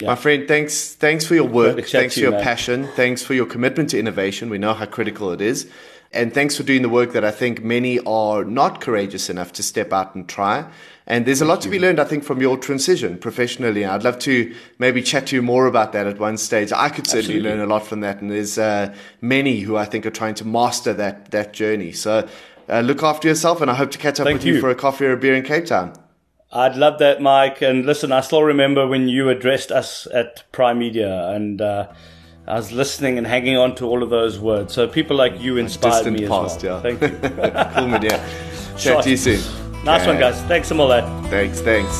My 0.00 0.14
friend, 0.14 0.46
thanks 0.46 0.94
thanks 0.94 1.26
for 1.26 1.34
your 1.34 1.44
work. 1.44 1.74
Great 1.74 1.86
to 1.86 1.90
chat 1.90 2.00
Thanks 2.02 2.14
for 2.14 2.20
your 2.20 2.30
man. 2.30 2.42
passion. 2.42 2.88
Thanks 2.94 3.22
for 3.22 3.34
your 3.34 3.46
commitment 3.46 3.90
to 3.90 3.98
innovation. 3.98 4.48
We 4.48 4.58
know 4.58 4.72
how 4.72 4.86
critical 4.86 5.32
it 5.32 5.40
is. 5.40 5.68
And 6.12 6.32
thanks 6.32 6.56
for 6.56 6.62
doing 6.62 6.82
the 6.82 6.88
work 6.88 7.12
that 7.12 7.24
I 7.24 7.30
think 7.30 7.62
many 7.62 7.98
are 8.00 8.42
not 8.44 8.80
courageous 8.80 9.28
enough 9.28 9.52
to 9.54 9.62
step 9.62 9.92
out 9.92 10.14
and 10.14 10.26
try. 10.26 10.70
And 11.06 11.26
there's 11.26 11.40
a 11.40 11.44
lot 11.44 11.60
to 11.62 11.68
be 11.68 11.78
learned, 11.78 11.98
I 12.00 12.04
think, 12.04 12.24
from 12.24 12.40
your 12.40 12.56
transition 12.56 13.18
professionally. 13.18 13.84
I'd 13.84 14.04
love 14.04 14.18
to 14.20 14.54
maybe 14.78 15.02
chat 15.02 15.26
to 15.28 15.36
you 15.36 15.42
more 15.42 15.66
about 15.66 15.92
that 15.92 16.06
at 16.06 16.18
one 16.18 16.36
stage. 16.36 16.72
I 16.72 16.88
could 16.88 17.06
certainly 17.06 17.36
Absolutely. 17.36 17.50
learn 17.50 17.60
a 17.60 17.66
lot 17.66 17.86
from 17.86 18.00
that. 18.00 18.20
And 18.20 18.30
there's 18.30 18.58
uh, 18.58 18.94
many 19.20 19.60
who 19.60 19.76
I 19.76 19.84
think 19.84 20.06
are 20.06 20.10
trying 20.10 20.34
to 20.36 20.46
master 20.46 20.92
that, 20.94 21.30
that 21.30 21.52
journey. 21.52 21.92
So 21.92 22.28
uh, 22.68 22.80
look 22.80 23.02
after 23.02 23.28
yourself, 23.28 23.60
and 23.60 23.70
I 23.70 23.74
hope 23.74 23.90
to 23.92 23.98
catch 23.98 24.20
up 24.20 24.26
Thank 24.26 24.38
with 24.38 24.46
you. 24.46 24.54
you. 24.54 24.60
for 24.60 24.68
a 24.68 24.74
coffee 24.74 25.06
or 25.06 25.12
a 25.12 25.16
beer 25.16 25.34
in 25.34 25.44
Cape 25.44 25.66
Town. 25.66 25.94
I'd 26.52 26.76
love 26.76 26.98
that, 26.98 27.20
Mike. 27.20 27.62
And 27.62 27.84
listen, 27.84 28.12
I 28.12 28.20
still 28.22 28.42
remember 28.42 28.86
when 28.86 29.08
you 29.08 29.28
addressed 29.28 29.70
us 29.70 30.06
at 30.12 30.50
Primedia, 30.52 31.28
and 31.28 31.60
uh, 31.60 31.88
I 32.48 32.54
was 32.54 32.72
listening 32.72 33.18
and 33.18 33.26
hanging 33.26 33.58
on 33.58 33.74
to 33.74 33.84
all 33.84 34.02
of 34.02 34.08
those 34.08 34.38
words. 34.38 34.72
So 34.72 34.88
people 34.88 35.14
like 35.16 35.38
you 35.38 35.58
inspired 35.58 36.10
me 36.10 36.22
as 36.24 36.30
past, 36.30 36.62
well. 36.62 36.76
yeah. 36.76 36.96
Thank 36.96 37.02
you. 37.02 37.08
cool, 37.74 37.88
man. 37.88 38.02
Yeah. 38.02 38.26
Chat 38.70 38.80
Sure. 38.80 39.02
to 39.02 39.10
you 39.10 39.16
soon. 39.18 39.84
nice 39.84 40.06
one, 40.06 40.18
guys. 40.18 40.40
Thanks 40.44 40.70
a 40.70 40.74
lot. 40.74 41.26
Thanks, 41.28 41.60
thanks. 41.60 41.94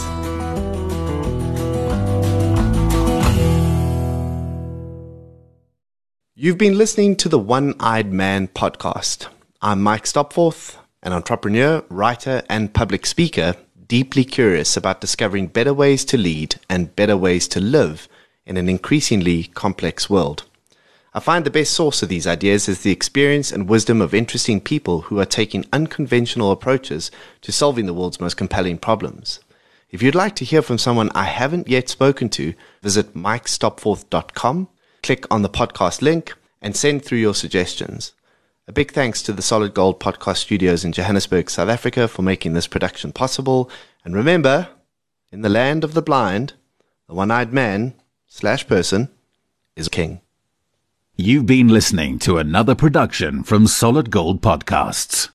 You've 6.35 6.57
been 6.57 6.79
listening 6.79 7.17
to 7.17 7.29
the 7.29 7.39
One 7.39 7.75
Eyed 7.81 8.13
Man 8.13 8.49
podcast. 8.49 9.27
I'm 9.61 9.83
Mike 9.83 10.07
Stopforth, 10.07 10.79
an 11.03 11.13
entrepreneur, 11.13 11.83
writer, 11.91 12.43
and 12.49 12.73
public 12.73 13.05
speaker, 13.07 13.55
deeply 13.87 14.25
curious 14.25 14.77
about 14.77 15.01
discovering 15.01 15.49
better 15.49 15.75
ways 15.75 16.05
to 16.07 16.17
lead 16.17 16.57
and 16.71 16.95
better 16.95 17.17
ways 17.17 17.49
to 17.49 17.61
live 17.61 18.09
in 18.49 18.57
an 18.57 18.69
increasingly 18.69 19.45
complex 19.45 20.11
world. 20.11 20.45
I 21.15 21.21
find 21.21 21.45
the 21.45 21.51
best 21.51 21.73
source 21.73 22.03
of 22.03 22.09
these 22.09 22.27
ideas 22.27 22.69
is 22.69 22.83
the 22.83 22.91
experience 22.91 23.53
and 23.53 23.69
wisdom 23.69 24.01
of 24.01 24.15
interesting 24.15 24.61
people 24.61 25.03
who 25.03 25.21
are 25.21 25.25
taking 25.25 25.67
unconventional 25.73 26.51
approaches 26.51 27.11
to 27.43 27.53
solving 27.53 27.87
the 27.87 27.95
world's 27.95 28.21
most 28.21 28.37
compelling 28.37 28.79
problems. 28.79 29.41
If 29.91 30.03
you'd 30.03 30.15
like 30.15 30.35
to 30.37 30.45
hear 30.45 30.63
from 30.63 30.79
someone 30.79 31.11
I 31.15 31.25
haven't 31.25 31.69
yet 31.69 31.89
spoken 31.89 32.29
to, 32.31 32.55
visit 32.83 33.15
mikestopforth.com, 33.15 34.69
click 35.03 35.25
on 35.31 35.43
the 35.43 35.49
podcast 35.49 36.03
link, 36.03 36.35
and 36.61 36.77
send 36.77 37.05
through 37.05 37.19
your 37.19 37.35
suggestions. 37.35 38.13
A 38.67 38.73
big 38.73 38.93
thanks 38.93 39.23
to 39.23 39.33
the 39.33 39.41
Solid 39.43 39.73
Gold 39.73 39.99
Podcast 39.99 40.39
Studios 40.39 40.85
in 40.85 40.93
Johannesburg, 40.93 41.49
South 41.49 41.71
Africa 41.71 42.07
for 42.07 42.21
making 42.23 42.53
this 42.53 42.67
production 42.67 43.13
possible. 43.13 43.71
And 44.05 44.15
remember, 44.15 44.69
in 45.33 45.41
the 45.41 45.49
land 45.49 45.85
of 45.85 45.95
the 45.95 46.03
blind, 46.03 46.53
the 47.09 47.15
one-eyed 47.15 47.53
man 47.53 47.95
slash 48.29 48.67
person 48.69 49.09
is 49.75 49.89
king. 49.89 50.21
You've 51.17 51.47
been 51.47 51.69
listening 51.69 52.21
to 52.21 52.39
another 52.39 52.77
production 52.77 53.43
from 53.43 53.67
Solid 53.67 54.11
Gold 54.11 54.41
Podcasts. 54.41 55.27